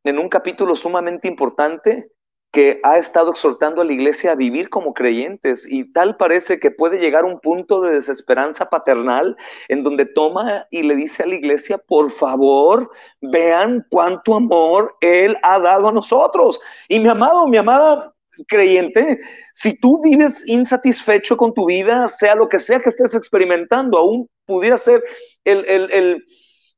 en 0.05 0.19
un 0.19 0.29
capítulo 0.29 0.77
sumamente 0.77 1.27
importante, 1.27 2.13
que 2.51 2.79
ha 2.83 2.97
estado 2.97 3.31
exhortando 3.31 3.81
a 3.81 3.85
la 3.85 3.93
iglesia 3.93 4.31
a 4.31 4.35
vivir 4.35 4.69
como 4.69 4.93
creyentes 4.93 5.67
y 5.69 5.91
tal 5.91 6.15
parece 6.15 6.59
que 6.59 6.71
puede 6.71 6.97
llegar 6.97 7.25
un 7.25 7.39
punto 7.39 7.81
de 7.81 7.91
desesperanza 7.91 8.69
paternal 8.69 9.35
en 9.67 9.83
donde 9.83 10.05
toma 10.05 10.65
y 10.71 10.83
le 10.83 10.95
dice 10.95 11.23
a 11.23 11.27
la 11.27 11.35
iglesia, 11.35 11.77
por 11.77 12.09
favor, 12.11 12.89
vean 13.21 13.85
cuánto 13.89 14.35
amor 14.35 14.95
Él 15.01 15.37
ha 15.43 15.59
dado 15.59 15.89
a 15.89 15.91
nosotros. 15.91 16.59
Y 16.87 16.99
mi 16.99 17.09
amado, 17.09 17.47
mi 17.47 17.57
amada 17.57 18.13
creyente, 18.47 19.19
si 19.53 19.73
tú 19.73 20.01
vives 20.01 20.43
insatisfecho 20.47 21.35
con 21.37 21.53
tu 21.53 21.65
vida, 21.65 22.07
sea 22.07 22.35
lo 22.35 22.47
que 22.47 22.59
sea 22.59 22.79
que 22.79 22.89
estés 22.89 23.15
experimentando, 23.15 23.97
aún 23.97 24.29
pudiera 24.45 24.77
ser 24.77 25.03
el, 25.43 25.65
el, 25.65 25.91
el, 25.91 26.25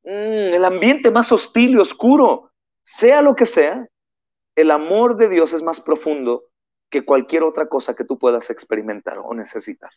mm, 0.03 0.53
el 0.55 0.65
ambiente 0.65 1.11
más 1.11 1.31
hostil 1.31 1.71
y 1.71 1.77
oscuro, 1.77 2.51
sea 2.83 3.21
lo 3.21 3.35
que 3.35 3.45
sea, 3.45 3.87
el 4.59 4.71
amor 4.71 5.15
de 5.17 5.29
Dios 5.29 5.53
es 5.53 5.63
más 5.63 5.79
profundo 5.79 6.45
que 6.89 7.05
cualquier 7.05 7.43
otra 7.43 7.67
cosa 7.67 7.95
que 7.95 8.03
tú 8.03 8.17
puedas 8.17 8.49
experimentar 8.49 9.19
o 9.19 9.33
necesitar. 9.33 9.91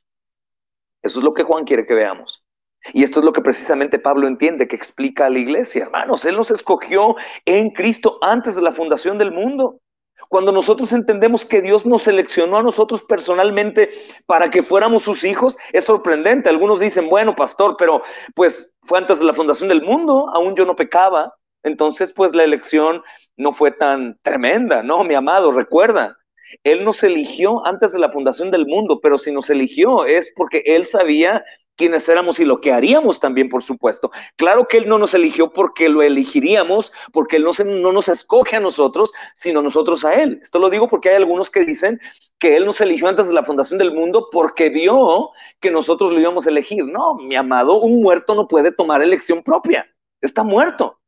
Eso 1.02 1.18
es 1.18 1.24
lo 1.24 1.34
que 1.34 1.42
Juan 1.42 1.64
quiere 1.64 1.86
que 1.86 1.94
veamos. 1.94 2.44
Y 2.92 3.04
esto 3.04 3.20
es 3.20 3.24
lo 3.24 3.32
que 3.32 3.40
precisamente 3.40 3.98
Pablo 3.98 4.26
entiende, 4.26 4.68
que 4.68 4.76
explica 4.76 5.26
a 5.26 5.30
la 5.30 5.38
iglesia. 5.38 5.84
Hermanos, 5.84 6.24
Él 6.24 6.36
nos 6.36 6.50
escogió 6.50 7.16
en 7.44 7.70
Cristo 7.70 8.18
antes 8.22 8.56
de 8.56 8.62
la 8.62 8.72
fundación 8.72 9.18
del 9.18 9.32
mundo. 9.32 9.80
Cuando 10.28 10.50
nosotros 10.50 10.92
entendemos 10.92 11.44
que 11.44 11.60
Dios 11.60 11.84
nos 11.84 12.04
seleccionó 12.04 12.58
a 12.58 12.62
nosotros 12.62 13.02
personalmente 13.02 13.90
para 14.26 14.50
que 14.50 14.62
fuéramos 14.62 15.02
sus 15.02 15.24
hijos, 15.24 15.58
es 15.72 15.84
sorprendente. 15.84 16.48
Algunos 16.48 16.80
dicen, 16.80 17.08
bueno, 17.08 17.34
pastor, 17.36 17.76
pero 17.78 18.02
pues 18.34 18.74
fue 18.82 18.98
antes 18.98 19.18
de 19.18 19.26
la 19.26 19.34
fundación 19.34 19.68
del 19.68 19.82
mundo, 19.82 20.28
aún 20.32 20.56
yo 20.56 20.64
no 20.64 20.74
pecaba. 20.74 21.34
Entonces, 21.62 22.12
pues 22.12 22.34
la 22.34 22.44
elección 22.44 23.02
no 23.36 23.52
fue 23.52 23.70
tan 23.70 24.18
tremenda, 24.22 24.82
¿no? 24.82 25.04
Mi 25.04 25.14
amado, 25.14 25.52
recuerda, 25.52 26.18
Él 26.64 26.84
nos 26.84 27.02
eligió 27.02 27.64
antes 27.66 27.92
de 27.92 27.98
la 27.98 28.10
fundación 28.10 28.50
del 28.50 28.66
mundo, 28.66 29.00
pero 29.00 29.18
si 29.18 29.32
nos 29.32 29.50
eligió 29.50 30.04
es 30.04 30.32
porque 30.36 30.62
Él 30.66 30.86
sabía 30.86 31.44
quiénes 31.76 32.08
éramos 32.08 32.38
y 32.40 32.44
lo 32.44 32.60
que 32.60 32.72
haríamos 32.72 33.20
también, 33.20 33.48
por 33.48 33.62
supuesto. 33.62 34.10
Claro 34.36 34.68
que 34.68 34.78
Él 34.78 34.88
no 34.88 34.98
nos 34.98 35.14
eligió 35.14 35.52
porque 35.52 35.88
lo 35.88 36.02
elegiríamos, 36.02 36.92
porque 37.12 37.36
Él 37.36 37.44
no, 37.44 37.52
no 37.64 37.92
nos 37.92 38.08
escoge 38.08 38.56
a 38.56 38.60
nosotros, 38.60 39.12
sino 39.34 39.62
nosotros 39.62 40.04
a 40.04 40.14
Él. 40.14 40.38
Esto 40.42 40.58
lo 40.58 40.70
digo 40.70 40.88
porque 40.88 41.10
hay 41.10 41.16
algunos 41.16 41.50
que 41.50 41.64
dicen 41.64 42.00
que 42.38 42.56
Él 42.56 42.66
nos 42.66 42.80
eligió 42.80 43.08
antes 43.08 43.28
de 43.28 43.34
la 43.34 43.44
fundación 43.44 43.78
del 43.78 43.92
mundo 43.92 44.28
porque 44.30 44.68
vio 44.68 45.30
que 45.60 45.70
nosotros 45.70 46.12
lo 46.12 46.20
íbamos 46.20 46.46
a 46.46 46.50
elegir. 46.50 46.84
No, 46.84 47.14
mi 47.14 47.34
amado, 47.36 47.80
un 47.80 48.02
muerto 48.02 48.34
no 48.34 48.46
puede 48.48 48.72
tomar 48.72 49.02
elección 49.02 49.42
propia. 49.42 49.86
Está 50.20 50.42
muerto. 50.42 51.01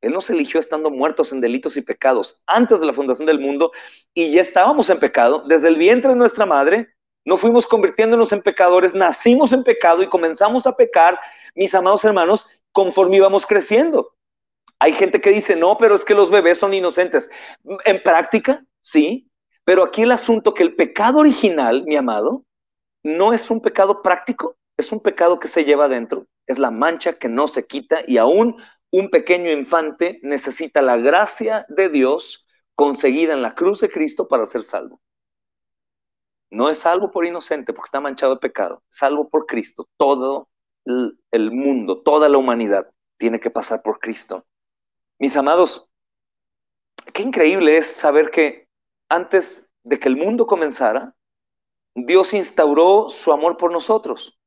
Él 0.00 0.12
nos 0.12 0.30
eligió 0.30 0.60
estando 0.60 0.90
muertos 0.90 1.32
en 1.32 1.40
delitos 1.40 1.76
y 1.76 1.82
pecados 1.82 2.40
antes 2.46 2.80
de 2.80 2.86
la 2.86 2.92
fundación 2.92 3.26
del 3.26 3.40
mundo 3.40 3.72
y 4.14 4.32
ya 4.32 4.42
estábamos 4.42 4.90
en 4.90 5.00
pecado. 5.00 5.42
Desde 5.48 5.68
el 5.68 5.76
vientre 5.76 6.10
de 6.10 6.16
nuestra 6.16 6.46
madre, 6.46 6.94
no 7.24 7.36
fuimos 7.36 7.66
convirtiéndonos 7.66 8.32
en 8.32 8.42
pecadores, 8.42 8.94
nacimos 8.94 9.52
en 9.52 9.64
pecado 9.64 10.02
y 10.02 10.08
comenzamos 10.08 10.66
a 10.66 10.76
pecar, 10.76 11.18
mis 11.54 11.74
amados 11.74 12.04
hermanos, 12.04 12.46
conforme 12.72 13.16
íbamos 13.16 13.44
creciendo. 13.44 14.14
Hay 14.78 14.92
gente 14.92 15.20
que 15.20 15.30
dice, 15.30 15.56
no, 15.56 15.76
pero 15.76 15.96
es 15.96 16.04
que 16.04 16.14
los 16.14 16.30
bebés 16.30 16.58
son 16.58 16.72
inocentes. 16.72 17.28
En 17.84 18.02
práctica, 18.02 18.64
sí, 18.80 19.28
pero 19.64 19.84
aquí 19.84 20.02
el 20.02 20.12
asunto 20.12 20.54
que 20.54 20.62
el 20.62 20.76
pecado 20.76 21.18
original, 21.18 21.84
mi 21.84 21.96
amado, 21.96 22.44
no 23.02 23.32
es 23.32 23.50
un 23.50 23.60
pecado 23.60 24.00
práctico, 24.00 24.56
es 24.76 24.92
un 24.92 25.00
pecado 25.00 25.38
que 25.38 25.48
se 25.48 25.64
lleva 25.64 25.86
adentro, 25.86 26.26
es 26.46 26.58
la 26.58 26.70
mancha 26.70 27.18
que 27.18 27.28
no 27.28 27.48
se 27.48 27.66
quita 27.66 28.00
y 28.06 28.16
aún 28.16 28.56
un 28.90 29.10
pequeño 29.10 29.50
infante 29.50 30.18
necesita 30.22 30.82
la 30.82 30.96
gracia 30.96 31.66
de 31.68 31.88
Dios 31.88 32.46
conseguida 32.74 33.32
en 33.32 33.42
la 33.42 33.54
cruz 33.54 33.80
de 33.80 33.90
Cristo 33.90 34.28
para 34.28 34.46
ser 34.46 34.62
salvo. 34.62 35.00
No 36.50 36.70
es 36.70 36.78
salvo 36.78 37.10
por 37.10 37.26
inocente 37.26 37.72
porque 37.72 37.88
está 37.88 38.00
manchado 38.00 38.34
de 38.34 38.40
pecado, 38.40 38.82
salvo 38.88 39.28
por 39.28 39.46
Cristo. 39.46 39.88
Todo 39.96 40.48
el 40.84 41.50
mundo, 41.52 42.00
toda 42.02 42.28
la 42.28 42.38
humanidad 42.38 42.90
tiene 43.18 43.40
que 43.40 43.50
pasar 43.50 43.82
por 43.82 43.98
Cristo. 43.98 44.46
Mis 45.18 45.36
amados, 45.36 45.86
qué 47.12 47.22
increíble 47.22 47.76
es 47.76 47.86
saber 47.86 48.30
que 48.30 48.68
antes 49.10 49.68
de 49.82 49.98
que 49.98 50.08
el 50.08 50.16
mundo 50.16 50.46
comenzara, 50.46 51.14
Dios 51.94 52.32
instauró 52.32 53.08
su 53.08 53.32
amor 53.32 53.56
por 53.56 53.72
nosotros, 53.72 54.38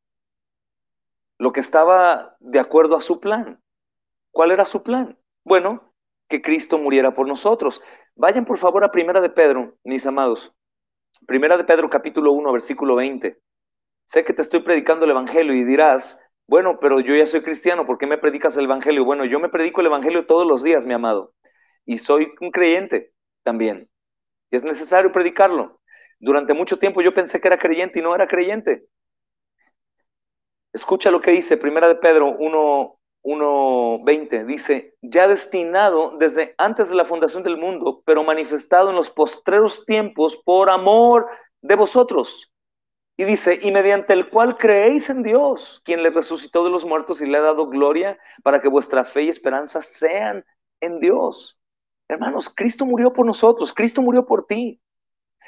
lo 1.38 1.52
que 1.52 1.60
estaba 1.60 2.38
de 2.40 2.60
acuerdo 2.60 2.96
a 2.96 3.02
su 3.02 3.20
plan. 3.20 3.61
¿Cuál 4.32 4.52
era 4.52 4.66
su 4.66 4.82
plan? 4.82 5.18
Bueno, 5.44 5.94
que 6.30 6.42
Cristo 6.42 6.78
muriera 6.78 7.14
por 7.14 7.28
nosotros. 7.28 7.82
Vayan 8.16 8.46
por 8.46 8.58
favor 8.58 8.84
a 8.84 8.92
Primera 8.92 9.20
de 9.22 9.30
Pedro, 9.30 9.78
mis 9.84 10.06
amados. 10.06 10.54
Primera 11.28 11.58
de 11.58 11.66
Pedro 11.66 11.90
capítulo 11.90 12.32
1, 12.32 12.52
versículo 12.52 12.96
20. 12.96 13.38
Sé 14.06 14.24
que 14.24 14.34
te 14.34 14.42
estoy 14.42 14.62
predicando 14.62 15.06
el 15.06 15.12
Evangelio 15.12 15.54
y 15.54 15.64
dirás, 15.64 16.20
bueno, 16.48 16.80
pero 16.80 17.00
yo 17.00 17.16
ya 17.16 17.26
soy 17.26 17.44
cristiano, 17.44 17.86
¿por 17.86 17.98
qué 17.98 18.08
me 18.08 18.18
predicas 18.18 18.56
el 18.58 18.66
Evangelio? 18.66 19.06
Bueno, 19.06 19.26
yo 19.26 19.40
me 19.40 19.50
predico 19.50 19.82
el 19.82 19.88
Evangelio 19.88 20.26
todos 20.26 20.48
los 20.48 20.64
días, 20.64 20.86
mi 20.86 20.94
amado, 20.94 21.34
y 21.86 21.98
soy 21.98 22.32
un 22.40 22.52
creyente 22.52 23.14
también. 23.44 23.90
Y 24.50 24.56
es 24.56 24.64
necesario 24.64 25.12
predicarlo. 25.12 25.80
Durante 26.20 26.54
mucho 26.54 26.78
tiempo 26.78 27.02
yo 27.02 27.14
pensé 27.14 27.42
que 27.42 27.48
era 27.48 27.58
creyente 27.58 28.00
y 28.00 28.02
no 28.02 28.16
era 28.16 28.28
creyente. 28.28 28.86
Escucha 30.74 31.12
lo 31.12 31.20
que 31.22 31.32
dice 31.32 31.58
Primera 31.58 31.88
de 31.88 31.96
Pedro 31.96 32.36
1, 32.38 33.01
1.20 33.24 34.46
dice, 34.46 34.96
ya 35.02 35.28
destinado 35.28 36.18
desde 36.18 36.56
antes 36.58 36.90
de 36.90 36.96
la 36.96 37.06
fundación 37.06 37.44
del 37.44 37.58
mundo, 37.58 38.02
pero 38.06 38.24
manifestado 38.24 38.90
en 38.90 38.96
los 38.96 39.10
postreros 39.10 39.86
tiempos 39.86 40.38
por 40.38 40.70
amor 40.70 41.28
de 41.62 41.76
vosotros. 41.76 42.52
Y 43.18 43.24
dice, 43.24 43.60
y 43.62 43.72
mediante 43.72 44.14
el 44.14 44.30
cual 44.30 44.58
creéis 44.58 45.10
en 45.10 45.22
Dios, 45.22 45.82
quien 45.86 46.02
le 46.02 46.10
resucitó 46.10 46.64
de 46.64 46.72
los 46.72 46.86
muertos 46.86 47.22
y 47.22 47.28
le 47.28 47.38
ha 47.38 47.42
dado 47.42 47.68
gloria 47.68 48.18
para 48.42 48.62
que 48.62 48.70
vuestra 48.70 49.04
fe 49.04 49.24
y 49.24 49.30
esperanza 49.30 49.82
sean 49.82 50.44
en 50.80 51.00
Dios. 51.00 51.60
Hermanos, 52.08 52.50
Cristo 52.50 52.86
murió 52.86 53.14
por 53.14 53.26
nosotros, 53.26 53.74
Cristo 53.74 54.02
murió 54.02 54.26
por 54.26 54.48
ti. 54.48 54.82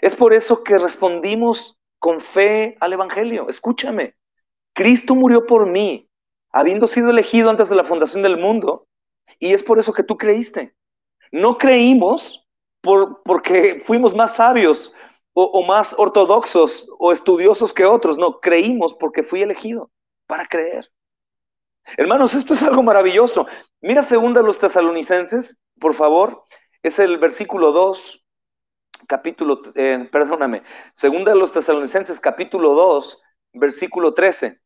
Es 0.02 0.16
por 0.16 0.34
eso 0.34 0.64
que 0.64 0.78
respondimos 0.78 1.80
con 1.98 2.22
fe 2.22 2.78
al 2.80 2.94
Evangelio. 2.94 3.48
Escúchame, 3.50 4.16
Cristo 4.74 5.16
murió 5.16 5.46
por 5.46 5.66
mí, 5.66 6.10
habiendo 6.54 6.88
sido 6.88 7.10
elegido 7.10 7.50
antes 7.50 7.68
de 7.68 7.76
la 7.76 7.84
fundación 7.84 8.24
del 8.24 8.38
mundo, 8.38 8.88
y 9.39 9.54
es 9.54 9.63
por 9.63 9.80
eso 9.80 9.92
que 9.92 10.04
tú 10.04 10.18
creíste. 10.18 10.74
No 11.32 11.58
creímos 11.58 12.48
por, 12.82 13.24
porque 13.24 13.82
fuimos 13.86 14.16
más 14.16 14.36
sabios 14.36 14.94
o, 15.34 15.66
más 15.66 15.96
ortodoxos 15.98 16.88
o 17.00 17.12
estudiosos 17.12 17.74
que 17.74 17.86
otros, 17.86 18.20
no, 18.20 18.39
creímos 18.39 18.94
porque 18.94 19.24
fui 19.24 19.42
elegido 19.42 19.89
para 20.28 20.46
creer. 20.46 20.92
Hermanos, 21.98 22.36
esto 22.36 22.54
es 22.54 22.62
algo 22.62 22.84
maravilloso. 22.84 23.48
Mira 23.82 24.04
segunda 24.04 24.44
los 24.44 24.60
tesalonicenses, 24.60 25.58
por 25.80 25.96
favor, 25.96 26.44
es 26.84 27.00
el 27.00 27.18
versículo 27.18 27.72
2, 27.72 28.24
capítulo, 29.08 29.62
eh, 29.74 30.08
perdóname, 30.12 30.62
segunda 30.94 31.34
los 31.34 31.52
tesalonicenses, 31.52 32.20
capítulo 32.20 32.76
2, 32.76 33.22
versículo 33.54 34.13
13. 34.13 34.62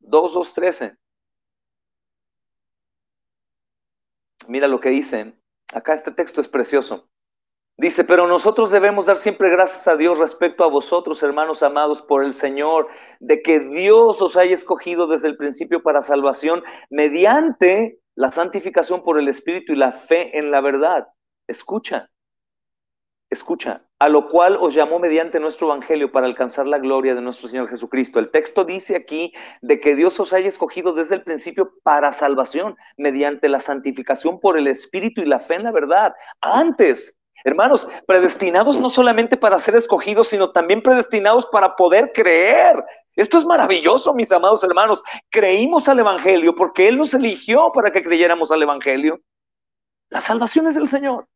2, 0.00 0.32
2, 0.34 0.54
13. 0.54 0.96
Mira 4.48 4.68
lo 4.68 4.80
que 4.80 4.90
dice. 4.90 5.34
Acá 5.72 5.94
este 5.94 6.10
texto 6.10 6.40
es 6.40 6.48
precioso. 6.48 7.08
Dice, 7.76 8.04
pero 8.04 8.26
nosotros 8.26 8.70
debemos 8.70 9.06
dar 9.06 9.16
siempre 9.16 9.50
gracias 9.50 9.88
a 9.88 9.96
Dios 9.96 10.18
respecto 10.18 10.64
a 10.64 10.68
vosotros, 10.68 11.22
hermanos 11.22 11.62
amados, 11.62 12.02
por 12.02 12.24
el 12.24 12.34
Señor, 12.34 12.88
de 13.20 13.40
que 13.40 13.60
Dios 13.60 14.20
os 14.20 14.36
haya 14.36 14.52
escogido 14.52 15.06
desde 15.06 15.28
el 15.28 15.38
principio 15.38 15.82
para 15.82 16.02
salvación 16.02 16.62
mediante 16.90 17.98
la 18.16 18.32
santificación 18.32 19.02
por 19.02 19.18
el 19.18 19.28
Espíritu 19.28 19.72
y 19.72 19.76
la 19.76 19.92
fe 19.92 20.36
en 20.38 20.50
la 20.50 20.60
verdad. 20.60 21.08
Escucha, 21.46 22.09
escucha, 23.30 23.84
a 24.00 24.08
lo 24.08 24.28
cual 24.28 24.58
os 24.60 24.74
llamó 24.74 24.98
mediante 24.98 25.38
nuestro 25.38 25.68
Evangelio 25.68 26.10
para 26.10 26.26
alcanzar 26.26 26.66
la 26.66 26.78
gloria 26.78 27.14
de 27.14 27.22
nuestro 27.22 27.48
Señor 27.48 27.68
Jesucristo. 27.68 28.18
El 28.18 28.30
texto 28.30 28.64
dice 28.64 28.96
aquí 28.96 29.32
de 29.62 29.80
que 29.80 29.94
Dios 29.94 30.18
os 30.18 30.32
haya 30.32 30.48
escogido 30.48 30.92
desde 30.92 31.14
el 31.14 31.22
principio 31.22 31.72
para 31.84 32.12
salvación, 32.12 32.76
mediante 32.96 33.48
la 33.48 33.60
santificación 33.60 34.40
por 34.40 34.58
el 34.58 34.66
Espíritu 34.66 35.22
y 35.22 35.26
la 35.26 35.38
fe 35.38 35.54
en 35.54 35.64
la 35.64 35.70
verdad. 35.70 36.12
Antes, 36.40 37.14
hermanos, 37.44 37.86
predestinados 38.06 38.78
no 38.78 38.90
solamente 38.90 39.36
para 39.36 39.60
ser 39.60 39.76
escogidos, 39.76 40.28
sino 40.28 40.50
también 40.50 40.82
predestinados 40.82 41.46
para 41.46 41.76
poder 41.76 42.10
creer. 42.12 42.84
Esto 43.14 43.38
es 43.38 43.44
maravilloso, 43.44 44.12
mis 44.12 44.32
amados 44.32 44.64
hermanos. 44.64 45.02
Creímos 45.30 45.88
al 45.88 46.00
Evangelio 46.00 46.54
porque 46.54 46.88
Él 46.88 46.98
nos 46.98 47.14
eligió 47.14 47.70
para 47.72 47.92
que 47.92 48.02
creyéramos 48.02 48.50
al 48.50 48.62
Evangelio. 48.62 49.20
La 50.08 50.20
salvación 50.20 50.66
es 50.66 50.74
del 50.74 50.88
Señor. 50.88 51.28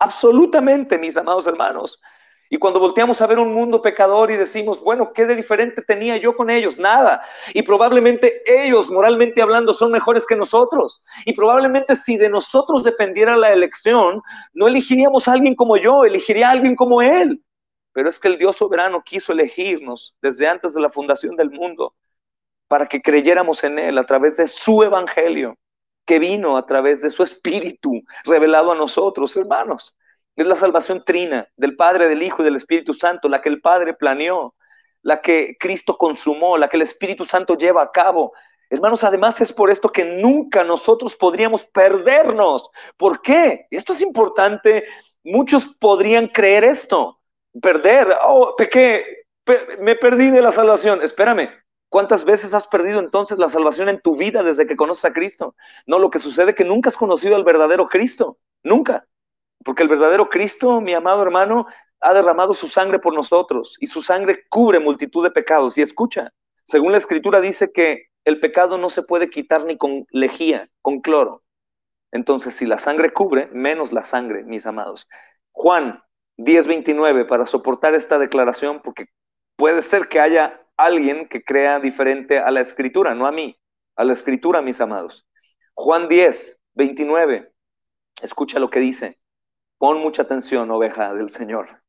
Absolutamente, 0.00 0.96
mis 0.98 1.16
amados 1.16 1.46
hermanos. 1.46 2.00
Y 2.48 2.56
cuando 2.58 2.80
volteamos 2.80 3.20
a 3.20 3.26
ver 3.28 3.38
un 3.38 3.52
mundo 3.54 3.80
pecador 3.82 4.32
y 4.32 4.36
decimos, 4.36 4.80
bueno, 4.80 5.12
¿qué 5.12 5.26
de 5.26 5.36
diferente 5.36 5.82
tenía 5.82 6.16
yo 6.16 6.34
con 6.34 6.50
ellos? 6.50 6.78
Nada. 6.78 7.22
Y 7.54 7.62
probablemente 7.62 8.42
ellos, 8.46 8.90
moralmente 8.90 9.42
hablando, 9.42 9.74
son 9.74 9.92
mejores 9.92 10.26
que 10.26 10.34
nosotros. 10.34 11.04
Y 11.26 11.34
probablemente 11.34 11.94
si 11.94 12.16
de 12.16 12.28
nosotros 12.30 12.82
dependiera 12.82 13.36
la 13.36 13.52
elección, 13.52 14.22
no 14.52 14.66
elegiríamos 14.66 15.28
a 15.28 15.34
alguien 15.34 15.54
como 15.54 15.76
yo, 15.76 16.04
elegiría 16.04 16.48
a 16.48 16.52
alguien 16.52 16.74
como 16.74 17.02
él. 17.02 17.44
Pero 17.92 18.08
es 18.08 18.18
que 18.18 18.28
el 18.28 18.38
Dios 18.38 18.56
soberano 18.56 19.02
quiso 19.04 19.32
elegirnos 19.32 20.16
desde 20.22 20.48
antes 20.48 20.74
de 20.74 20.80
la 20.80 20.88
fundación 20.88 21.36
del 21.36 21.50
mundo 21.50 21.94
para 22.68 22.86
que 22.86 23.02
creyéramos 23.02 23.64
en 23.64 23.78
Él 23.78 23.98
a 23.98 24.06
través 24.06 24.36
de 24.36 24.46
su 24.48 24.82
evangelio 24.82 25.58
que 26.10 26.18
vino 26.18 26.56
a 26.56 26.66
través 26.66 27.02
de 27.02 27.10
su 27.10 27.22
espíritu 27.22 28.02
revelado 28.24 28.72
a 28.72 28.74
nosotros, 28.74 29.36
hermanos. 29.36 29.94
Es 30.34 30.44
la 30.44 30.56
salvación 30.56 31.04
trina 31.04 31.46
del 31.56 31.76
Padre, 31.76 32.08
del 32.08 32.24
Hijo 32.24 32.42
y 32.42 32.44
del 32.46 32.56
Espíritu 32.56 32.94
Santo, 32.94 33.28
la 33.28 33.40
que 33.40 33.48
el 33.48 33.60
Padre 33.60 33.94
planeó, 33.94 34.56
la 35.02 35.20
que 35.20 35.56
Cristo 35.60 35.96
consumó, 35.96 36.58
la 36.58 36.66
que 36.66 36.78
el 36.78 36.82
Espíritu 36.82 37.24
Santo 37.24 37.56
lleva 37.56 37.84
a 37.84 37.92
cabo. 37.92 38.32
Hermanos, 38.70 39.04
además 39.04 39.40
es 39.40 39.52
por 39.52 39.70
esto 39.70 39.88
que 39.92 40.04
nunca 40.04 40.64
nosotros 40.64 41.14
podríamos 41.14 41.64
perdernos. 41.64 42.68
¿Por 42.96 43.22
qué? 43.22 43.68
Esto 43.70 43.92
es 43.92 44.02
importante. 44.02 44.86
Muchos 45.22 45.68
podrían 45.78 46.26
creer 46.26 46.64
esto. 46.64 47.20
Perder. 47.62 48.16
Oh, 48.26 48.56
pequé. 48.56 49.26
me 49.78 49.94
perdí 49.94 50.32
de 50.32 50.42
la 50.42 50.50
salvación. 50.50 51.02
Espérame. 51.02 51.50
¿Cuántas 51.90 52.24
veces 52.24 52.54
has 52.54 52.68
perdido 52.68 53.00
entonces 53.00 53.36
la 53.38 53.48
salvación 53.48 53.88
en 53.88 54.00
tu 54.00 54.16
vida 54.16 54.44
desde 54.44 54.66
que 54.66 54.76
conoces 54.76 55.04
a 55.04 55.12
Cristo? 55.12 55.56
No, 55.86 55.98
lo 55.98 56.08
que 56.08 56.20
sucede 56.20 56.50
es 56.50 56.56
que 56.56 56.64
nunca 56.64 56.88
has 56.88 56.96
conocido 56.96 57.34
al 57.34 57.42
verdadero 57.42 57.88
Cristo, 57.88 58.38
nunca. 58.62 59.06
Porque 59.64 59.82
el 59.82 59.88
verdadero 59.88 60.30
Cristo, 60.30 60.80
mi 60.80 60.94
amado 60.94 61.20
hermano, 61.20 61.66
ha 62.00 62.14
derramado 62.14 62.54
su 62.54 62.68
sangre 62.68 63.00
por 63.00 63.12
nosotros 63.12 63.76
y 63.80 63.86
su 63.86 64.02
sangre 64.02 64.44
cubre 64.48 64.78
multitud 64.78 65.24
de 65.24 65.32
pecados. 65.32 65.76
Y 65.76 65.82
escucha, 65.82 66.32
según 66.62 66.92
la 66.92 66.98
escritura 66.98 67.40
dice 67.40 67.72
que 67.72 68.06
el 68.24 68.38
pecado 68.38 68.78
no 68.78 68.88
se 68.88 69.02
puede 69.02 69.28
quitar 69.28 69.64
ni 69.64 69.76
con 69.76 70.06
lejía, 70.10 70.70
con 70.82 71.00
cloro. 71.00 71.42
Entonces, 72.12 72.54
si 72.54 72.66
la 72.66 72.78
sangre 72.78 73.12
cubre, 73.12 73.48
menos 73.52 73.92
la 73.92 74.04
sangre, 74.04 74.44
mis 74.44 74.64
amados. 74.64 75.08
Juan 75.50 76.04
10:29, 76.36 77.26
para 77.26 77.46
soportar 77.46 77.94
esta 77.94 78.20
declaración, 78.20 78.80
porque 78.80 79.06
puede 79.56 79.82
ser 79.82 80.08
que 80.08 80.20
haya 80.20 80.60
alguien 80.84 81.28
que 81.28 81.42
crea 81.42 81.80
diferente 81.80 82.38
a 82.38 82.50
la 82.50 82.60
escritura, 82.60 83.14
no 83.14 83.26
a 83.26 83.32
mí, 83.32 83.58
a 83.96 84.04
la 84.04 84.12
escritura, 84.12 84.62
mis 84.62 84.80
amados. 84.80 85.26
Juan 85.74 86.08
10, 86.08 86.60
29, 86.74 87.52
escucha 88.22 88.58
lo 88.58 88.70
que 88.70 88.80
dice. 88.80 89.18
Pon 89.78 90.00
mucha 90.00 90.22
atención, 90.22 90.70
oveja 90.70 91.14
del 91.14 91.30
Señor. 91.30 91.82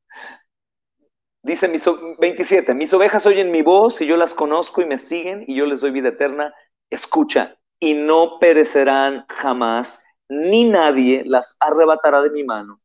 Dice 1.44 1.68
mis, 1.68 1.86
27, 2.20 2.74
mis 2.74 2.94
ovejas 2.94 3.26
oyen 3.26 3.52
mi 3.52 3.64
voz 3.64 4.00
y 4.02 4.06
yo 4.06 4.16
las 4.16 4.34
conozco 4.34 4.82
y 4.82 4.86
me 4.86 5.00
siguen 5.00 5.44
y 5.48 5.56
yo 5.56 5.66
les 5.66 5.82
doy 5.82 5.92
vida 5.92 6.10
eterna. 6.10 6.54
Escucha, 6.90 7.58
y 7.80 7.96
no 7.96 8.38
perecerán 8.40 9.26
jamás, 9.28 10.04
ni 10.30 10.70
nadie 10.70 11.24
las 11.26 11.58
arrebatará 11.60 12.22
de 12.22 12.30
mi 12.30 12.44
mano. 12.44 12.80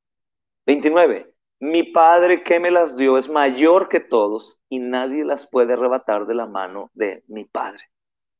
29, 0.66 1.35
mi 1.58 1.82
Padre 1.82 2.42
que 2.42 2.60
me 2.60 2.70
las 2.70 2.96
dio 2.96 3.16
es 3.18 3.28
mayor 3.28 3.88
que 3.88 4.00
todos 4.00 4.58
y 4.68 4.78
nadie 4.78 5.24
las 5.24 5.46
puede 5.46 5.72
arrebatar 5.72 6.26
de 6.26 6.34
la 6.34 6.46
mano 6.46 6.90
de 6.94 7.24
mi 7.28 7.44
Padre. 7.44 7.84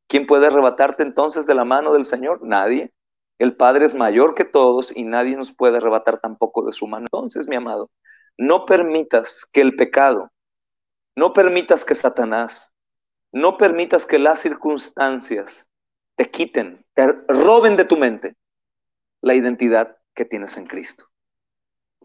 ¿Quién 0.09 0.27
puede 0.27 0.47
arrebatarte 0.47 1.03
entonces 1.03 1.47
de 1.47 1.55
la 1.55 1.65
mano 1.65 1.93
del 1.93 2.05
Señor? 2.05 2.43
Nadie. 2.43 2.93
El 3.39 3.57
Padre 3.57 3.87
es 3.87 3.95
mayor 3.95 4.35
que 4.35 4.45
todos 4.45 4.97
y 4.97 5.03
nadie 5.05 5.37
nos 5.37 5.53
puede 5.53 5.79
arrebatar 5.79 6.21
tampoco 6.21 6.65
de 6.65 6.73
su 6.73 6.87
mano. 6.87 7.07
Entonces, 7.07 7.49
mi 7.49 7.57
amado, 7.57 7.91
no 8.39 8.67
permitas 8.67 9.47
que 9.53 9.61
el 9.61 9.77
pecado, 9.77 10.31
no 11.17 11.33
permitas 11.33 11.85
que 11.85 11.95
Satanás, 11.95 12.73
no 13.33 13.57
permitas 13.57 14.07
que 14.07 14.19
las 14.19 14.39
circunstancias 14.39 15.67
te 16.17 16.31
quiten 16.31 16.87
te 16.97 17.13
roben 17.29 17.77
de 17.77 17.85
tu 17.85 17.97
mente 17.97 18.37
la 19.21 19.35
identidad 19.35 19.99
que 20.15 20.25
tienes 20.25 20.57
en 20.57 20.67
Cristo. 20.67 21.05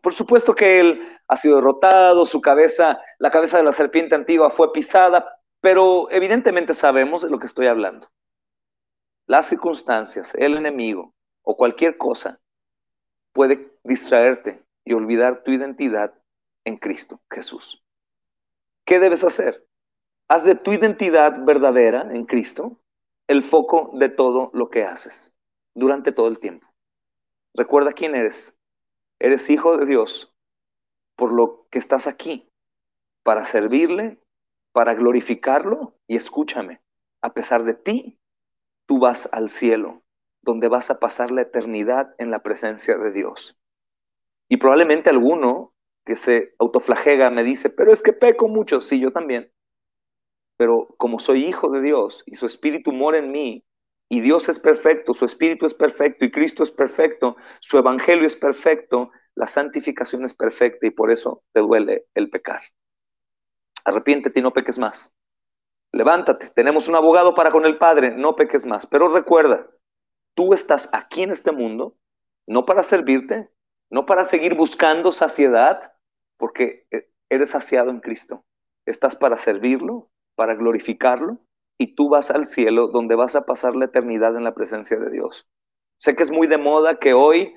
Por 0.01 0.13
supuesto 0.13 0.55
que 0.55 0.79
él 0.79 1.19
ha 1.27 1.35
sido 1.35 1.57
derrotado, 1.57 2.25
su 2.25 2.41
cabeza, 2.41 2.99
la 3.19 3.31
cabeza 3.31 3.57
de 3.57 3.63
la 3.63 3.71
serpiente 3.71 4.15
antigua 4.15 4.49
fue 4.49 4.73
pisada, 4.73 5.39
pero 5.61 6.09
evidentemente 6.09 6.73
sabemos 6.73 7.21
de 7.21 7.29
lo 7.29 7.39
que 7.39 7.45
estoy 7.45 7.67
hablando. 7.67 8.07
Las 9.27 9.45
circunstancias, 9.45 10.33
el 10.35 10.57
enemigo 10.57 11.13
o 11.43 11.55
cualquier 11.55 11.97
cosa 11.97 12.39
puede 13.31 13.71
distraerte 13.83 14.63
y 14.83 14.93
olvidar 14.93 15.43
tu 15.43 15.51
identidad 15.51 16.13
en 16.65 16.77
Cristo 16.77 17.21
Jesús. 17.29 17.83
¿Qué 18.85 18.99
debes 18.99 19.23
hacer? 19.23 19.65
Haz 20.27 20.45
de 20.45 20.55
tu 20.55 20.73
identidad 20.73 21.45
verdadera 21.45 22.01
en 22.11 22.25
Cristo 22.25 22.79
el 23.27 23.43
foco 23.43 23.91
de 23.93 24.09
todo 24.09 24.49
lo 24.53 24.69
que 24.69 24.83
haces 24.83 25.33
durante 25.73 26.11
todo 26.11 26.27
el 26.27 26.39
tiempo. 26.39 26.67
Recuerda 27.53 27.93
quién 27.93 28.15
eres. 28.15 28.57
Eres 29.23 29.51
hijo 29.51 29.77
de 29.77 29.85
Dios, 29.85 30.33
por 31.15 31.31
lo 31.31 31.67
que 31.69 31.77
estás 31.77 32.07
aquí, 32.07 32.49
para 33.21 33.45
servirle, 33.45 34.19
para 34.71 34.95
glorificarlo 34.95 35.93
y 36.07 36.15
escúchame, 36.15 36.81
a 37.21 37.31
pesar 37.31 37.63
de 37.63 37.75
ti, 37.75 38.19
tú 38.87 38.97
vas 38.97 39.29
al 39.31 39.49
cielo, 39.49 40.01
donde 40.41 40.69
vas 40.69 40.89
a 40.89 40.99
pasar 40.99 41.29
la 41.29 41.43
eternidad 41.43 42.15
en 42.17 42.31
la 42.31 42.41
presencia 42.41 42.97
de 42.97 43.11
Dios. 43.11 43.59
Y 44.49 44.57
probablemente 44.57 45.11
alguno 45.11 45.75
que 46.03 46.15
se 46.15 46.55
autoflagega 46.57 47.29
me 47.29 47.43
dice, 47.43 47.69
pero 47.69 47.93
es 47.93 48.01
que 48.01 48.13
peco 48.13 48.47
mucho, 48.47 48.81
sí, 48.81 48.99
yo 48.99 49.11
también. 49.11 49.53
Pero 50.57 50.95
como 50.97 51.19
soy 51.19 51.45
hijo 51.45 51.69
de 51.69 51.81
Dios 51.81 52.23
y 52.25 52.33
su 52.33 52.47
espíritu 52.47 52.91
mora 52.91 53.19
en 53.19 53.31
mí, 53.31 53.63
y 54.11 54.19
Dios 54.19 54.49
es 54.49 54.59
perfecto, 54.59 55.13
su 55.13 55.23
espíritu 55.23 55.65
es 55.65 55.73
perfecto 55.73 56.25
y 56.25 56.31
Cristo 56.31 56.63
es 56.63 56.71
perfecto, 56.71 57.37
su 57.61 57.77
evangelio 57.77 58.27
es 58.27 58.35
perfecto, 58.35 59.09
la 59.35 59.47
santificación 59.47 60.25
es 60.25 60.33
perfecta 60.33 60.85
y 60.85 60.89
por 60.89 61.11
eso 61.11 61.43
te 61.53 61.61
duele 61.61 62.07
el 62.13 62.29
pecar. 62.29 62.59
Arrepiéntete 63.85 64.41
y 64.41 64.43
no 64.43 64.51
peques 64.51 64.77
más. 64.77 65.13
Levántate, 65.93 66.49
tenemos 66.49 66.89
un 66.89 66.95
abogado 66.95 67.33
para 67.33 67.51
con 67.51 67.65
el 67.65 67.77
Padre, 67.77 68.11
no 68.11 68.35
peques 68.35 68.65
más. 68.65 68.85
Pero 68.85 69.07
recuerda, 69.07 69.65
tú 70.33 70.53
estás 70.53 70.89
aquí 70.91 71.23
en 71.23 71.31
este 71.31 71.53
mundo 71.53 71.95
no 72.47 72.65
para 72.65 72.83
servirte, 72.83 73.49
no 73.89 74.05
para 74.05 74.25
seguir 74.25 74.55
buscando 74.55 75.13
saciedad, 75.13 75.93
porque 76.35 76.85
eh, 76.91 77.09
eres 77.29 77.51
saciado 77.51 77.89
en 77.89 78.01
Cristo. 78.01 78.43
Estás 78.85 79.15
para 79.15 79.37
servirlo, 79.37 80.09
para 80.35 80.55
glorificarlo 80.55 81.39
y 81.77 81.95
tú 81.95 82.09
vas 82.09 82.31
al 82.31 82.45
cielo 82.45 82.87
donde 82.87 83.15
vas 83.15 83.35
a 83.35 83.45
pasar 83.45 83.75
la 83.75 83.85
eternidad 83.85 84.35
en 84.35 84.43
la 84.43 84.53
presencia 84.53 84.97
de 84.97 85.09
Dios. 85.09 85.47
Sé 85.97 86.15
que 86.15 86.23
es 86.23 86.31
muy 86.31 86.47
de 86.47 86.57
moda 86.57 86.99
que 86.99 87.13
hoy 87.13 87.53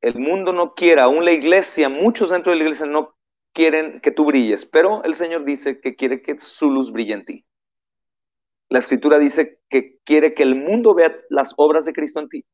el 0.00 0.18
mundo 0.18 0.52
no 0.52 0.74
quiera, 0.74 1.04
aún 1.04 1.24
la 1.24 1.32
iglesia, 1.32 1.88
muchos 1.88 2.30
dentro 2.30 2.52
de 2.52 2.58
la 2.58 2.64
iglesia 2.64 2.86
no 2.86 3.16
quieren 3.52 4.00
que 4.00 4.10
tú 4.10 4.24
brilles, 4.24 4.66
pero 4.66 5.02
el 5.04 5.14
Señor 5.14 5.44
dice 5.44 5.80
que 5.80 5.94
quiere 5.94 6.22
que 6.22 6.38
su 6.38 6.70
luz 6.70 6.90
brille 6.92 7.14
en 7.14 7.24
ti. 7.24 7.46
La 8.68 8.78
escritura 8.78 9.18
dice 9.18 9.60
que 9.68 9.98
quiere 10.04 10.34
que 10.34 10.42
el 10.42 10.56
mundo 10.56 10.94
vea 10.94 11.16
las 11.28 11.54
obras 11.56 11.84
de 11.84 11.92
Cristo 11.92 12.20
en 12.20 12.28
ti. 12.28 12.44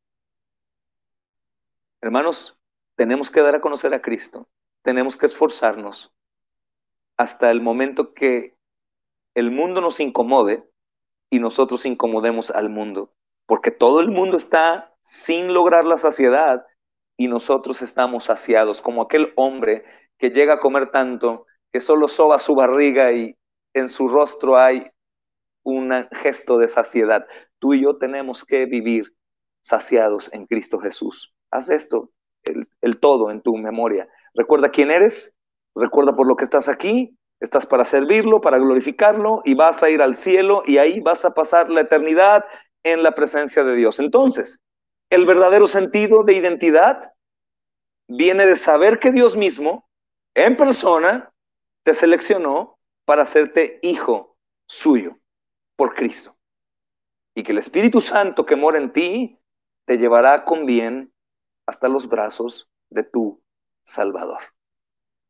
Hermanos, 2.00 2.58
tenemos 2.96 3.30
que 3.30 3.40
dar 3.40 3.54
a 3.54 3.60
conocer 3.60 3.94
a 3.94 4.02
Cristo, 4.02 4.48
tenemos 4.82 5.16
que 5.16 5.26
esforzarnos 5.26 6.12
hasta 7.16 7.50
el 7.50 7.60
momento 7.60 8.12
que 8.12 8.57
el 9.38 9.52
mundo 9.52 9.80
nos 9.80 10.00
incomode 10.00 10.68
y 11.30 11.38
nosotros 11.38 11.86
incomodemos 11.86 12.50
al 12.50 12.70
mundo, 12.70 13.14
porque 13.46 13.70
todo 13.70 14.00
el 14.00 14.08
mundo 14.08 14.36
está 14.36 14.96
sin 15.00 15.54
lograr 15.54 15.84
la 15.84 15.96
saciedad 15.96 16.66
y 17.16 17.28
nosotros 17.28 17.80
estamos 17.82 18.24
saciados, 18.24 18.82
como 18.82 19.02
aquel 19.02 19.32
hombre 19.36 19.84
que 20.18 20.30
llega 20.30 20.54
a 20.54 20.58
comer 20.58 20.90
tanto 20.90 21.46
que 21.72 21.80
solo 21.80 22.08
soba 22.08 22.40
su 22.40 22.56
barriga 22.56 23.12
y 23.12 23.36
en 23.74 23.88
su 23.88 24.08
rostro 24.08 24.56
hay 24.56 24.90
un 25.62 25.92
gesto 26.12 26.58
de 26.58 26.68
saciedad. 26.68 27.24
Tú 27.60 27.74
y 27.74 27.82
yo 27.82 27.96
tenemos 27.96 28.44
que 28.44 28.66
vivir 28.66 29.14
saciados 29.60 30.32
en 30.32 30.46
Cristo 30.46 30.80
Jesús. 30.80 31.32
Haz 31.52 31.70
esto, 31.70 32.10
el, 32.42 32.68
el 32.80 32.98
todo 32.98 33.30
en 33.30 33.42
tu 33.42 33.56
memoria. 33.56 34.08
Recuerda 34.34 34.70
quién 34.70 34.90
eres, 34.90 35.36
recuerda 35.76 36.16
por 36.16 36.26
lo 36.26 36.34
que 36.34 36.44
estás 36.44 36.68
aquí 36.68 37.17
Estás 37.40 37.66
para 37.66 37.84
servirlo, 37.84 38.40
para 38.40 38.58
glorificarlo 38.58 39.42
y 39.44 39.54
vas 39.54 39.82
a 39.82 39.90
ir 39.90 40.02
al 40.02 40.14
cielo 40.14 40.62
y 40.66 40.78
ahí 40.78 41.00
vas 41.00 41.24
a 41.24 41.34
pasar 41.34 41.70
la 41.70 41.82
eternidad 41.82 42.44
en 42.82 43.02
la 43.02 43.12
presencia 43.12 43.62
de 43.64 43.76
Dios. 43.76 44.00
Entonces, 44.00 44.60
el 45.10 45.24
verdadero 45.24 45.68
sentido 45.68 46.24
de 46.24 46.34
identidad 46.34 47.12
viene 48.08 48.46
de 48.46 48.56
saber 48.56 48.98
que 48.98 49.12
Dios 49.12 49.36
mismo, 49.36 49.88
en 50.34 50.56
persona, 50.56 51.32
te 51.84 51.94
seleccionó 51.94 52.78
para 53.04 53.22
hacerte 53.22 53.78
hijo 53.82 54.36
suyo 54.66 55.16
por 55.76 55.94
Cristo. 55.94 56.36
Y 57.34 57.42
que 57.42 57.52
el 57.52 57.58
Espíritu 57.58 58.00
Santo 58.00 58.44
que 58.44 58.56
mora 58.56 58.78
en 58.78 58.92
ti 58.92 59.38
te 59.86 59.96
llevará 59.96 60.44
con 60.44 60.66
bien 60.66 61.12
hasta 61.66 61.88
los 61.88 62.08
brazos 62.08 62.68
de 62.90 63.04
tu 63.04 63.40
Salvador. 63.84 64.40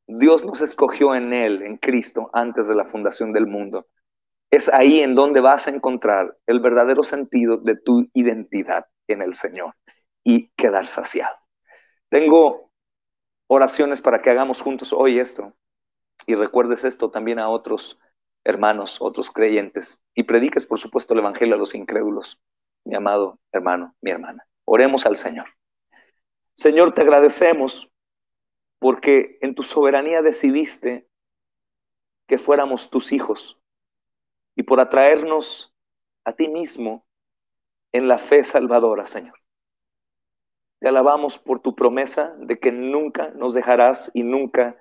Dios 0.08 0.42
nos 0.42 0.62
escogió 0.62 1.14
en 1.14 1.34
Él, 1.34 1.62
en 1.62 1.76
Cristo, 1.76 2.30
antes 2.32 2.66
de 2.66 2.74
la 2.74 2.86
fundación 2.86 3.32
del 3.34 3.46
mundo. 3.46 3.86
Es 4.50 4.70
ahí 4.70 5.00
en 5.00 5.14
donde 5.14 5.42
vas 5.42 5.66
a 5.66 5.70
encontrar 5.70 6.34
el 6.46 6.60
verdadero 6.60 7.02
sentido 7.02 7.58
de 7.58 7.76
tu 7.76 8.08
identidad 8.14 8.86
en 9.06 9.20
el 9.20 9.34
Señor 9.34 9.74
y 10.24 10.48
quedar 10.56 10.86
saciado. 10.86 11.36
Tengo 12.08 12.72
oraciones 13.48 14.00
para 14.00 14.22
que 14.22 14.30
hagamos 14.30 14.62
juntos 14.62 14.94
hoy 14.94 15.18
esto 15.18 15.52
y 16.26 16.34
recuerdes 16.34 16.84
esto 16.84 17.10
también 17.10 17.38
a 17.38 17.50
otros 17.50 17.98
hermanos, 18.44 18.96
otros 19.02 19.30
creyentes 19.30 20.00
y 20.14 20.22
prediques, 20.22 20.64
por 20.64 20.78
supuesto, 20.78 21.12
el 21.12 21.20
Evangelio 21.20 21.54
a 21.54 21.58
los 21.58 21.74
incrédulos, 21.74 22.40
mi 22.84 22.94
amado 22.94 23.38
hermano, 23.52 23.94
mi 24.00 24.10
hermana. 24.10 24.46
Oremos 24.64 25.04
al 25.04 25.18
Señor. 25.18 25.48
Señor, 26.54 26.94
te 26.94 27.02
agradecemos 27.02 27.90
porque 28.78 29.38
en 29.40 29.54
tu 29.54 29.62
soberanía 29.62 30.22
decidiste 30.22 31.08
que 32.26 32.38
fuéramos 32.38 32.90
tus 32.90 33.12
hijos 33.12 33.60
y 34.54 34.62
por 34.62 34.80
atraernos 34.80 35.74
a 36.24 36.32
ti 36.32 36.48
mismo 36.48 37.06
en 37.92 38.06
la 38.06 38.18
fe 38.18 38.44
salvadora, 38.44 39.06
Señor. 39.06 39.38
Te 40.78 40.88
alabamos 40.88 41.38
por 41.38 41.60
tu 41.60 41.74
promesa 41.74 42.34
de 42.38 42.58
que 42.58 42.70
nunca 42.70 43.30
nos 43.30 43.54
dejarás 43.54 44.10
y 44.14 44.22
nunca 44.22 44.76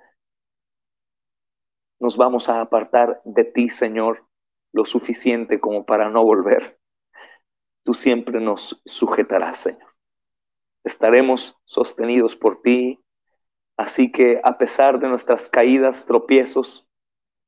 nos 2.00 2.18
vamos 2.18 2.50
a 2.50 2.62
apartar 2.62 3.22
de 3.26 3.46
ti, 3.46 3.70
Señor, 3.70 4.28
lo 4.72 4.86
suficiente 4.86 5.60
como 5.60 5.86
para 5.86 6.10
no 6.10 6.24
volver. 6.24 6.80
Tú 7.84 7.94
siempre 7.94 8.40
nos 8.40 8.82
sujetarás, 8.86 9.58
Señor. 9.58 9.96
Estaremos 10.84 11.60
sostenidos 11.66 12.36
por 12.36 12.62
ti, 12.62 13.04
Así 13.78 14.12
que 14.12 14.42
a 14.44 14.58
pesar 14.58 15.00
de 15.00 15.08
nuestras 15.08 15.50
caídas, 15.50 16.06
tropiezos, 16.06 16.88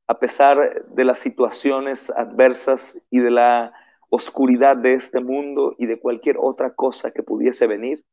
a 0.07 0.19
pesar 0.19 0.85
de 0.85 1.03
las 1.03 1.19
situaciones 1.19 2.11
adversas 2.11 2.97
y 3.09 3.19
de 3.19 3.31
la 3.31 3.73
oscuridad 4.09 4.77
de 4.77 4.93
este 4.93 5.19
mundo 5.19 5.75
y 5.77 5.87
de 5.87 5.99
cualquier 5.99 6.37
otra 6.39 6.73
cosa 6.73 7.11
que 7.11 7.23
pudiese 7.23 7.67
venir, 7.67 8.05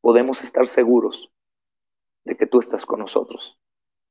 podemos 0.00 0.44
estar 0.44 0.66
seguros 0.66 1.32
de 2.24 2.36
que 2.36 2.46
tú 2.46 2.60
estás 2.60 2.86
con 2.86 3.00
nosotros 3.00 3.58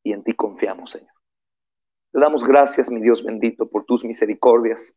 y 0.03 0.13
en 0.13 0.23
ti 0.23 0.33
confiamos, 0.33 0.91
Señor. 0.91 1.13
Te 2.11 2.19
damos 2.19 2.43
gracias, 2.43 2.91
mi 2.91 3.01
Dios 3.01 3.23
bendito, 3.23 3.69
por 3.69 3.85
tus 3.85 4.03
misericordias, 4.03 4.95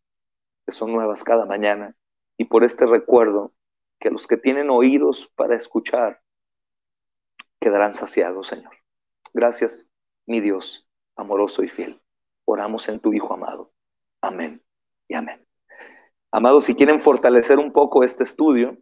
que 0.66 0.72
son 0.72 0.92
nuevas 0.92 1.24
cada 1.24 1.46
mañana, 1.46 1.96
y 2.36 2.44
por 2.44 2.64
este 2.64 2.84
recuerdo 2.84 3.54
que 3.98 4.10
los 4.10 4.26
que 4.26 4.36
tienen 4.36 4.68
oídos 4.68 5.32
para 5.34 5.56
escuchar 5.56 6.20
quedarán 7.66 7.94
saciados, 7.94 8.46
Señor. 8.46 8.74
Gracias, 9.34 9.88
mi 10.24 10.38
Dios, 10.38 10.88
amoroso 11.16 11.64
y 11.64 11.68
fiel. 11.68 12.00
Oramos 12.44 12.88
en 12.88 13.00
tu 13.00 13.12
Hijo 13.12 13.34
amado. 13.34 13.72
Amén 14.20 14.62
y 15.08 15.14
amén. 15.14 15.44
Amados, 16.30 16.62
si 16.62 16.76
quieren 16.76 17.00
fortalecer 17.00 17.58
un 17.58 17.72
poco 17.72 18.04
este 18.04 18.22
estudio, 18.22 18.78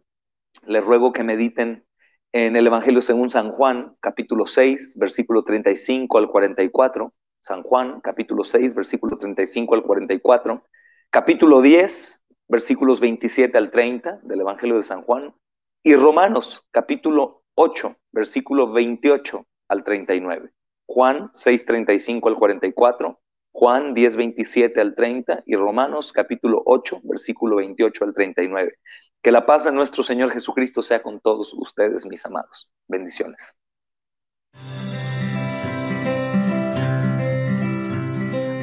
les 0.67 0.85
ruego 0.85 1.13
que 1.13 1.23
mediten 1.23 1.83
en 2.31 2.55
el 2.55 2.67
Evangelio 2.67 3.01
según 3.01 3.31
San 3.31 3.53
Juan, 3.53 3.97
capítulo 4.01 4.45
6, 4.45 4.97
versículo 4.99 5.43
35 5.43 6.19
al 6.19 6.29
44. 6.29 7.11
San 7.39 7.63
Juan, 7.63 8.01
capítulo 8.01 8.43
6, 8.43 8.75
versículo 8.75 9.17
35 9.17 9.73
al 9.73 9.81
44. 9.81 10.63
Capítulo 11.09 11.61
10, 11.63 12.21
versículos 12.49 12.99
27 12.99 13.57
al 13.57 13.71
30 13.71 14.19
del 14.21 14.41
Evangelio 14.41 14.75
de 14.75 14.83
San 14.83 15.01
Juan. 15.01 15.33
Y 15.81 15.95
Romanos, 15.95 16.63
capítulo 16.69 17.44
8, 17.55 17.95
versículo 18.11 18.71
28 18.71 19.45
al 19.69 19.83
39. 19.83 20.51
Juan 20.87 21.29
6, 21.33 21.65
35 21.65 22.29
al 22.29 22.35
44. 22.35 23.19
Juan 23.51 23.93
10, 23.93 24.15
27 24.17 24.81
al 24.81 24.95
30 24.95 25.43
y 25.45 25.55
Romanos 25.55 26.11
capítulo 26.11 26.61
8, 26.65 27.01
versículo 27.03 27.55
28 27.57 28.03
al 28.03 28.13
39. 28.13 28.73
Que 29.21 29.31
la 29.31 29.45
paz 29.45 29.63
de 29.63 29.71
nuestro 29.71 30.03
Señor 30.03 30.31
Jesucristo 30.31 30.81
sea 30.81 31.01
con 31.01 31.19
todos 31.21 31.53
ustedes, 31.53 32.05
mis 32.05 32.25
amados. 32.25 32.69
Bendiciones. 32.87 33.55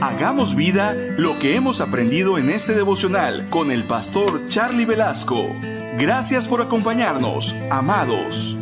Hagamos 0.03 0.57
vida 0.57 0.95
lo 1.16 1.38
que 1.38 1.55
hemos 1.55 1.80
aprendido 1.80 2.36
en 2.36 2.51
este 2.51 2.74
devocional 2.74 3.49
con 3.51 3.70
el 3.70 3.86
pastor 3.86 4.47
Charlie 4.47 4.84
Velasco. 4.84 5.47
Gracias 5.99 6.49
por 6.49 6.61
acompañarnos, 6.61 7.55
amados. 7.70 8.57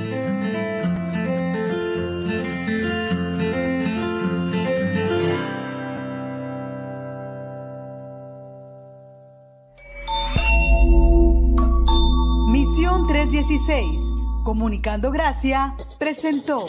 316, 13.31 14.01
Comunicando 14.43 15.13
Gracia, 15.13 15.77
presentó. 16.01 16.67